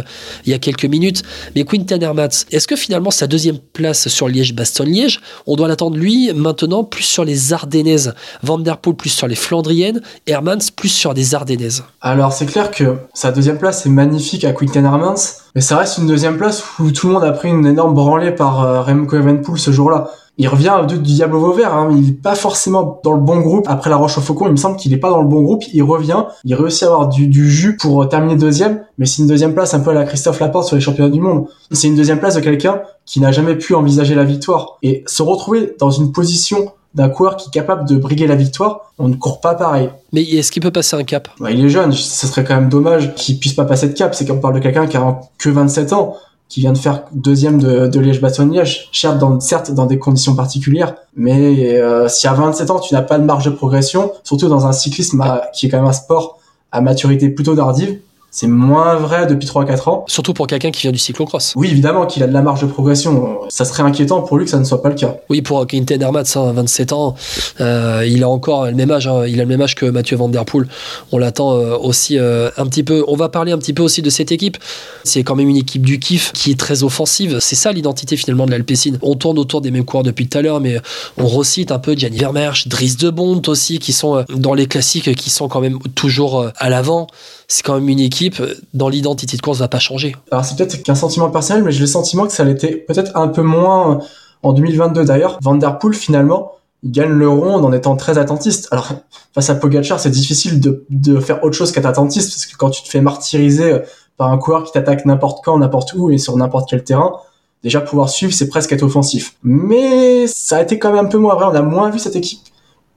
il 0.45 0.51
y 0.51 0.55
a 0.55 0.59
quelques 0.59 0.85
minutes. 0.85 1.23
Mais 1.55 1.65
Quinten 1.65 2.03
Hermans, 2.03 2.29
est-ce 2.51 2.67
que 2.67 2.77
finalement 2.77 3.11
sa 3.11 3.27
deuxième 3.27 3.59
place 3.59 4.09
sur 4.09 4.29
Liège-Bastogne-Liège, 4.29 5.21
on 5.47 5.57
doit 5.57 5.69
l'attendre 5.69 5.97
lui 5.97 6.33
maintenant 6.35 6.85
plus 6.85 7.05
sur 7.05 7.25
les 7.25 7.53
Ardennaises. 7.53 8.15
Van 8.43 8.59
Der 8.59 8.79
Poel 8.79 8.97
plus 8.97 9.11
sur 9.11 9.27
les 9.27 9.35
Flandriennes, 9.35 10.01
Hermans 10.27 10.71
plus 10.75 10.89
sur 10.89 11.15
des 11.15 11.35
Ardennaises. 11.35 11.85
Alors 12.01 12.33
c'est 12.33 12.47
clair 12.47 12.71
que 12.71 12.97
sa 13.15 13.33
deuxième 13.33 13.59
place 13.59 13.87
est 13.87 13.91
magnifique 13.91 14.45
à 14.45 14.53
Quinten 14.53 14.85
Hermans, 14.85 15.15
mais 15.55 15.61
ça 15.61 15.77
reste 15.77 15.99
une 15.99 16.07
deuxième 16.07 16.37
place 16.37 16.63
où 16.79 16.91
tout 16.91 17.09
le 17.09 17.15
monde 17.15 17.25
a 17.25 17.33
pris 17.33 17.49
une 17.49 17.67
énorme 17.67 17.95
branlée 17.95 18.33
par 18.33 18.63
euh, 18.63 18.83
Remco 18.83 19.17
Evenepoel 19.17 19.59
ce 19.59 19.71
jour-là 19.71 20.11
il 20.39 20.47
revient 20.47 20.87
du 20.89 20.99
Diable 20.99 21.35
au 21.35 21.41
Vauvert, 21.41 21.75
hein. 21.75 21.91
il 21.97 22.11
est 22.11 22.13
pas 22.13 22.37
forcément 22.37 23.01
dans 23.03 23.13
le 23.13 23.21
bon 23.21 23.41
groupe 23.41 23.67
après 23.69 23.91
la 23.91 23.97
Roche 23.97 24.19
au 24.19 24.21
Faucon, 24.21 24.47
il 24.47 24.53
me 24.53 24.57
semble 24.57 24.77
qu'il 24.77 24.93
est 24.93 24.99
pas 24.99 25.11
dans 25.11 25.21
le 25.21 25.27
bon 25.27 25.43
groupe, 25.43 25.65
il 25.73 25.83
revient, 25.83 26.25
il 26.45 26.55
réussit 26.55 26.85
à 26.85 26.87
avoir 26.87 27.09
du, 27.09 27.51
jus 27.51 27.77
pour 27.77 28.03
euh, 28.03 28.07
terminer 28.07 28.37
deuxième, 28.37 28.85
mais 28.99 29.07
c'est 29.07 29.23
une 29.23 29.29
deuxième 29.29 29.53
place 29.53 29.75
un 29.75 29.81
peu 29.81 29.91
à 29.91 29.95
la 29.95 30.05
Christophe 30.05 30.39
Laporte 30.39 30.69
sur 30.69 30.77
les 30.77 30.83
championnats 30.83 31.11
du 31.11 31.21
monde. 31.21 31.47
C'est 31.73 31.89
une 31.89 31.97
deuxième 31.97 32.21
place 32.21 32.37
de 32.37 32.41
quelqu'un 32.41 32.83
qui 33.05 33.21
n'a 33.21 33.33
jamais 33.33 33.57
pu 33.57 33.75
envisager 33.75 34.15
la 34.15 34.25
victoire. 34.25 34.79
Et 34.83 35.03
se 35.07 35.23
retrouver 35.23 35.75
dans 35.79 35.91
une 35.91 36.13
position 36.13 36.73
d'un 36.95 37.09
coureur 37.09 37.37
qui 37.37 37.49
est 37.49 37.53
capable 37.53 37.89
de 37.89 37.97
briguer 37.97 38.27
la 38.27 38.35
victoire, 38.35 38.93
on 38.99 39.09
ne 39.09 39.15
court 39.15 39.41
pas 39.41 39.55
pareil. 39.55 39.91
Mais 40.13 40.23
est-ce 40.23 40.51
qu'il 40.51 40.63
peut 40.63 40.71
passer 40.71 40.97
un 40.97 41.05
cap? 41.05 41.29
Bah, 41.39 41.51
Il 41.51 41.65
est 41.65 41.69
jeune, 41.69 41.93
ce 41.93 42.27
serait 42.27 42.45
quand 42.45 42.55
même 42.55 42.69
dommage 42.69 43.15
qu'il 43.15 43.39
puisse 43.39 43.55
pas 43.55 43.65
passer 43.65 43.89
de 43.89 43.95
cap. 43.95 44.15
C'est 44.15 44.27
qu'on 44.27 44.39
parle 44.39 44.55
de 44.55 44.61
quelqu'un 44.61 44.87
qui 44.87 44.97
a 44.97 45.21
que 45.39 45.49
27 45.49 45.93
ans 45.93 46.17
qui 46.49 46.61
vient 46.61 46.73
de 46.73 46.79
faire 46.79 47.03
deuxième 47.13 47.61
de, 47.61 47.87
de 47.87 48.01
Liège-Bastogne-Liège, 48.01 48.89
certes 48.93 49.19
dans, 49.19 49.39
certes 49.41 49.71
dans 49.71 49.87
des 49.87 49.99
conditions 49.99 50.35
particulières, 50.35 50.95
mais 51.15 51.77
euh, 51.77 52.09
si 52.09 52.27
à 52.27 52.33
27 52.33 52.71
ans 52.71 52.81
tu 52.81 52.95
n'as 52.95 53.03
pas 53.03 53.19
de 53.19 53.25
marge 53.25 53.45
de 53.45 53.51
progression, 53.51 54.13
surtout 54.23 54.49
dans 54.49 54.67
un 54.67 54.73
cyclisme 54.73 55.23
qui 55.53 55.67
est 55.67 55.69
quand 55.69 55.79
même 55.79 55.87
un 55.87 55.93
sport 55.93 56.39
à 56.73 56.81
maturité 56.81 57.29
plutôt 57.29 57.55
tardive, 57.55 57.99
c'est 58.31 58.47
moins 58.47 58.97
vrai 58.97 59.27
depuis 59.27 59.49
3-4 59.49 59.89
ans. 59.89 60.05
Surtout 60.07 60.35
pour 60.35 60.47
quelqu'un 60.47 60.71
qui 60.71 60.83
vient 60.83 60.93
du 60.93 60.99
cyclocross. 60.99 61.55
Oui, 61.57 61.69
évidemment, 61.71 62.05
qu'il 62.05 62.23
a 62.23 62.27
de 62.27 62.33
la 62.33 62.43
marge 62.43 62.61
de 62.61 62.67
progression. 62.67 63.41
Ça 63.49 63.65
serait 63.65 63.83
inquiétant 63.83 64.21
pour 64.21 64.37
lui 64.37 64.45
que 64.45 64.51
ça 64.51 64.59
ne 64.59 64.65
soit 64.65 64.83
pas 64.83 64.91
le 64.91 64.97
cas. 64.97 65.17
Oui, 65.31 65.41
pour 65.41 65.67
Quinten 65.67 66.01
Hermats, 66.03 66.25
27 66.37 66.93
ans, 66.93 67.15
euh, 67.61 68.05
il 68.07 68.23
a 68.23 68.29
encore 68.29 68.67
le 68.67 68.75
même 68.75 68.91
âge. 68.91 69.07
Hein. 69.07 69.27
il 69.27 69.41
a 69.41 69.45
le 69.45 69.49
même 69.49 69.63
âge 69.63 69.75
que 69.75 69.87
Mathieu 69.87 70.19
Van 70.19 70.29
Der 70.29 70.45
Poel. 70.45 70.69
On 71.11 71.17
l'attend 71.17 71.55
euh, 71.55 71.77
aussi 71.79 72.19
euh, 72.19 72.51
un 72.59 72.67
petit 72.67 72.83
peu. 72.83 73.03
On 73.09 73.17
va 73.17 73.31
parler 73.31 73.53
un 73.53 73.59
petit 73.59 73.73
peu 73.73 73.83
aussi 73.83 74.03
de 74.03 74.11
cette 74.11 74.31
équipe. 74.31 74.59
C'est 75.05 75.23
quand 75.23 75.35
même 75.35 75.49
une 75.49 75.57
équipe 75.57 75.87
du 75.87 75.99
kiff 75.99 76.33
qui 76.33 76.51
est 76.51 76.59
très 76.61 76.83
offensive. 76.83 77.39
C'est 77.41 77.57
ça 77.57 77.73
l'identité 77.73 78.19
finalement 78.19 78.45
de 78.45 78.51
l'Alpecin. 78.51 78.99
On 79.01 79.15
tourne 79.15 79.39
autour 79.39 79.63
des 79.63 79.71
mêmes 79.71 79.87
coureurs 79.87 80.05
depuis 80.05 80.29
tout 80.29 80.37
à 80.37 80.43
l'heure, 80.43 80.61
mais 80.61 80.79
on 81.17 81.27
recite 81.27 81.73
un 81.73 81.79
peu 81.79 81.97
Gianni 81.97 82.19
Vermeersch, 82.19 82.69
Dries 82.69 82.97
de 83.01 83.09
Bont 83.09 83.41
aussi, 83.47 83.79
qui 83.79 83.93
sont 83.93 84.25
dans 84.29 84.53
les 84.53 84.67
classiques, 84.67 85.15
qui 85.17 85.31
sont 85.31 85.49
quand 85.49 85.61
même 85.61 85.79
toujours 85.95 86.47
à 86.57 86.69
l'avant 86.69 87.07
c'est 87.49 87.63
quand 87.63 87.75
même 87.75 87.89
une 87.89 87.99
équipe 87.99 88.43
dans 88.75 88.91
l'identité 88.91 89.37
de 89.37 89.43
course 89.43 89.59
va 89.59 89.69
pas 89.69 89.79
changer. 89.79 90.15
Alors 90.31 90.45
c'est 90.45 90.57
peut-être 90.57 90.83
qu'un 90.83 90.95
sentiment 90.95 91.31
personnel, 91.31 91.65
mais 91.65 91.73
j'ai 91.73 91.81
le 91.81 91.87
sentiment 91.87 92.27
que 92.27 92.33
ça 92.33 92.45
l'était 92.45 92.77
peut-être 92.77 93.17
un 93.17 93.29
peu 93.29 93.43
moins 93.43 94.01
en 94.43 94.53
2022 94.53 95.05
d'ailleurs. 95.05 95.39
Van 95.43 95.55
Der 95.55 95.79
Poel 95.79 95.95
finalement, 95.95 96.53
il 96.83 96.93
gagne 96.93 97.11
le 97.11 97.29
rond 97.29 97.55
en 97.55 97.73
étant 97.73 97.97
très 97.97 98.19
attentiste. 98.19 98.69
Alors 98.71 98.93
face 99.35 99.49
à 99.49 99.55
Pogacar, 99.55 99.99
c'est 99.99 100.11
difficile 100.11 100.61
de, 100.61 100.85
de, 100.91 101.19
faire 101.21 101.43
autre 101.43 101.57
chose 101.57 101.73
qu'être 101.73 101.87
attentiste 101.87 102.31
parce 102.31 102.47
que 102.47 102.57
quand 102.57 102.71
tu 102.71 102.83
te 102.83 102.89
fais 102.89 103.01
martyriser 103.01 103.79
par 104.19 104.31
un 104.31 104.37
coureur 104.37 104.65
qui 104.65 104.73
t'attaque 104.73 105.07
n'importe 105.07 105.43
quand, 105.43 105.59
n'importe 105.59 105.95
où 105.95 106.11
et 106.11 106.19
sur 106.19 106.37
n'importe 106.37 106.69
quel 106.69 106.85
terrain, 106.85 107.15
déjà 107.63 107.81
pouvoir 107.81 108.11
suivre, 108.11 108.33
c'est 108.33 108.49
presque 108.49 108.73
être 108.73 108.83
offensif. 108.83 109.37
Mais 109.43 110.27
ça 110.27 110.59
a 110.59 110.63
été 110.63 110.79
quand 110.79 110.93
même 110.93 111.07
un 111.07 111.09
peu 111.09 111.19
moins 111.19 111.35
vrai. 111.35 111.47
On 111.47 111.55
a 111.55 111.63
moins 111.63 111.89
vu 111.89 111.99
cette 111.99 112.17
équipe 112.17 112.41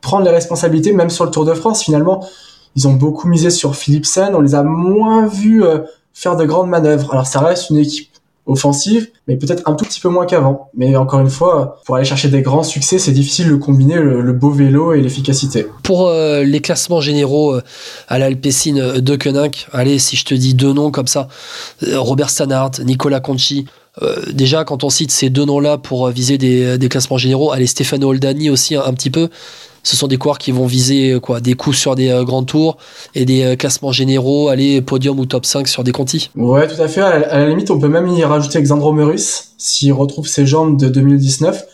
prendre 0.02 0.26
les 0.26 0.32
responsabilités, 0.32 0.92
même 0.92 1.10
sur 1.10 1.26
le 1.26 1.32
Tour 1.32 1.46
de 1.46 1.54
France 1.54 1.84
finalement. 1.84 2.26
Ils 2.76 2.88
ont 2.88 2.94
beaucoup 2.94 3.28
misé 3.28 3.50
sur 3.50 3.76
Philipsen, 3.76 4.34
on 4.34 4.42
les 4.42 4.56
a 4.56 4.64
moins 4.64 5.28
vus 5.28 5.64
euh, 5.64 5.80
faire 6.14 6.36
de 6.36 6.46
grandes 6.46 6.70
manœuvres. 6.70 7.12
Alors 7.12 7.28
ça 7.28 7.42
reste 7.42 7.70
une 7.70 7.78
équipe 7.78 8.10
offensive, 8.48 9.10
mais 9.28 9.36
peut-être 9.36 9.70
un 9.70 9.74
tout 9.74 9.86
petit 9.86 10.00
peu 10.00 10.10
moins 10.10 10.26
qu'avant. 10.26 10.70
Mais 10.76 10.96
encore 10.96 11.20
une 11.20 11.30
fois, 11.30 11.80
pour 11.86 11.96
aller 11.96 12.06
chercher 12.06 12.30
des 12.30 12.42
grands 12.42 12.64
succès, 12.64 12.98
c'est 12.98 13.12
difficile 13.12 13.50
de 13.50 13.56
combiner 13.56 13.96
le, 13.96 14.34
beau 14.34 14.50
vélo 14.50 14.94
et 14.94 15.02
l'efficacité. 15.02 15.68
Pour 15.84 16.08
euh, 16.08 16.44
les 16.44 16.60
classements 16.60 17.02
généraux 17.02 17.54
euh, 17.54 17.62
à 18.08 18.18
l'Alpecin 18.20 18.96
de 18.98 19.16
Koenig, 19.16 19.68
allez, 19.74 20.00
si 20.00 20.16
je 20.16 20.26
te 20.26 20.34
dis 20.34 20.54
deux 20.54 20.74
noms 20.74 20.92
comme 20.92 21.08
ça, 21.08 21.28
Robert 21.94 22.30
Stannard, 22.30 22.72
Nicolas 22.84 23.20
Conchi, 23.20 23.68
déjà, 24.32 24.64
quand 24.64 24.84
on 24.84 24.90
cite 24.90 25.12
ces 25.12 25.30
deux 25.30 25.46
noms-là 25.46 25.78
pour 25.78 26.08
viser 26.10 26.38
des, 26.38 26.90
classements 26.90 27.18
généraux, 27.18 27.52
allez, 27.52 27.68
Stefano 27.68 28.10
Oldani 28.10 28.50
aussi 28.50 28.76
un 28.76 28.94
petit 28.94 29.12
peu, 29.12 29.30
ce 29.84 29.96
sont 29.96 30.08
des 30.08 30.18
coureurs 30.18 30.38
qui 30.38 30.52
vont 30.52 30.66
viser 30.66 31.20
quoi, 31.22 31.40
des 31.40 31.54
coups 31.54 31.78
sur 31.78 31.96
des 31.96 32.10
euh, 32.10 32.24
grands 32.24 32.44
tours 32.44 32.78
et 33.16 33.26
des 33.26 33.44
euh, 33.44 33.56
classements 33.56 33.92
généraux, 33.92 34.50
aller 34.50 34.82
podium 34.82 35.20
ou 35.20 35.26
top 35.26 35.46
5 35.46 35.68
sur 35.68 35.84
des 35.84 35.92
contis. 35.92 36.30
Ouais, 36.36 36.68
tout 36.68 36.82
à 36.82 36.88
fait. 36.88 37.02
À 37.02 37.20
la, 37.20 37.50
limite, 37.50 37.72
on 37.72 37.80
peut 37.80 37.88
même 37.88 38.08
y 38.08 38.24
rajouter 38.24 38.58
Alexandro 38.58 38.94
Meurus 38.94 39.54
s'il 39.58 39.94
retrouve 39.94 40.28
ses 40.28 40.46
jambes 40.46 40.80
de 40.80 40.88
2019. 40.88 41.66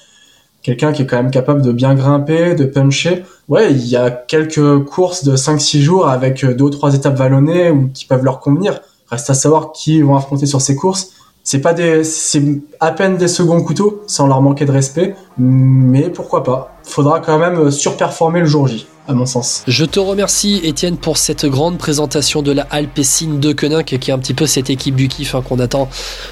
Quelqu'un 0.62 0.92
qui 0.92 1.04
est 1.04 1.06
quand 1.06 1.18
même 1.18 1.32
capable 1.32 1.62
de 1.62 1.72
bien 1.72 1.96
grimper, 1.96 2.56
de 2.56 2.66
puncher. 2.66 3.24
Ouais, 3.48 3.72
il 3.72 3.88
y 3.88 3.96
a 3.96 4.10
quelques 4.10 4.84
courses 4.86 5.24
de 5.24 5.36
5-6 5.36 5.80
jours 5.80 6.08
avec 6.08 6.44
euh, 6.44 6.54
deux 6.54 6.66
ou 6.66 6.70
trois 6.70 6.94
étapes 6.94 7.18
vallonnées 7.18 7.72
qui 7.94 8.06
peuvent 8.06 8.24
leur 8.24 8.40
convenir. 8.40 8.80
Reste 9.10 9.30
à 9.30 9.34
savoir 9.34 9.72
qui 9.72 10.02
vont 10.02 10.16
affronter 10.16 10.46
sur 10.46 10.62
ces 10.62 10.76
courses 10.76 11.12
c'est 11.48 11.62
pas 11.62 11.74
c'est 12.04 12.44
à 12.82 12.92
peine 12.92 13.16
des 13.16 13.30
seconds 13.30 13.64
couteaux, 13.64 14.04
sans 14.06 14.28
leur 14.28 14.42
manquer 14.42 14.66
de 14.66 14.72
respect, 14.74 15.16
mais 15.38 16.10
pourquoi 16.10 16.44
pas. 16.44 16.77
Faudra 16.88 17.20
quand 17.20 17.38
même 17.38 17.70
surperformer 17.70 18.40
le 18.40 18.46
jour 18.46 18.68
J. 18.68 18.88
À 19.10 19.14
mon 19.14 19.26
sens. 19.26 19.64
Je 19.68 19.86
te 19.86 20.02
remercie 20.02 20.60
Étienne 20.64 20.98
pour 20.98 21.18
cette 21.18 21.46
grande 21.46 21.78
présentation 21.78 22.42
de 22.42 22.52
la 22.52 22.64
Alpecin 22.64 23.36
de 23.36 23.54
Koenig 23.54 23.86
qui 23.86 24.12
est 24.12 24.14
un 24.14 24.20
petit 24.20 24.34
peu 24.34 24.46
cette 24.46 24.70
équipe 24.70 24.96
du 24.96 25.08
kiff 25.08 25.34
hein, 25.34 25.42
qu'on 25.42 25.60
attend 25.60 25.88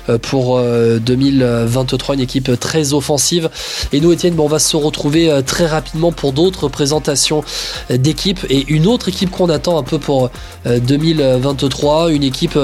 euh, 0.10 0.18
pour 0.18 0.60
2023, 0.60 2.16
euh, 2.16 2.18
une 2.18 2.22
équipe 2.22 2.60
très 2.60 2.92
offensive. 2.92 3.50
Et 3.94 4.02
nous 4.02 4.12
Étienne, 4.12 4.38
on 4.38 4.48
va 4.48 4.60
se 4.60 4.76
retrouver 4.76 5.32
euh, 5.32 5.42
très 5.42 5.68
rapidement 5.68 6.12
pour 6.12 6.34
d'autres 6.34 6.68
présentations 6.68 7.46
d'équipes 7.90 8.46
et 8.50 8.66
une 8.68 8.88
autre 8.88 9.08
équipe 9.08 9.32
qu'on 9.32 9.50
attend 9.50 9.78
un 9.78 9.84
peu 9.84 9.98
pour 9.98 10.30
2023, 10.66 12.12
une 12.12 12.24
équipe 12.24 12.60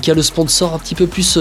qui 0.00 0.10
a 0.10 0.14
le 0.14 0.22
sponsor 0.22 0.72
un 0.72 0.78
petit 0.78 0.94
peu 0.94 1.06
plus 1.06 1.38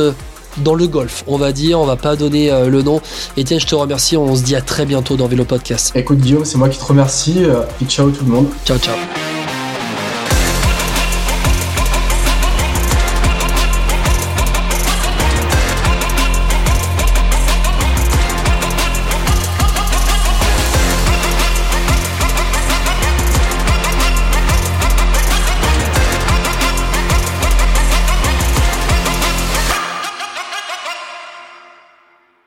dans 0.58 0.76
le 0.76 0.88
golf, 0.88 1.24
on 1.28 1.38
va 1.38 1.52
dire. 1.52 1.80
On 1.80 1.86
va 1.86 1.96
pas 1.96 2.16
donner 2.16 2.52
euh, 2.52 2.70
le 2.70 2.82
nom. 2.82 3.02
Etienne, 3.38 3.60
je 3.60 3.68
te 3.68 3.76
remercie. 3.76 4.18
On 4.18 4.36
se 4.36 4.44
dit 4.44 4.56
à 4.56 4.62
très 4.62 4.86
bientôt 4.86 5.16
dans 5.16 5.28
Vélo 5.28 5.46
Podcast. 5.46 5.92
Écoute, 5.96 6.20
Guillaume, 6.20 6.46
c'est 6.46 6.58
moi 6.58 6.70
qui 6.70 6.78
te 6.78 6.86
remercie. 6.86 7.44
Euh, 7.44 7.64
et 7.82 7.86
ciao 7.86 8.10
tout 8.10 8.26
le 8.26 8.32
monde. 8.32 8.48
Ciao, 8.66 8.78
ciao. 8.78 8.96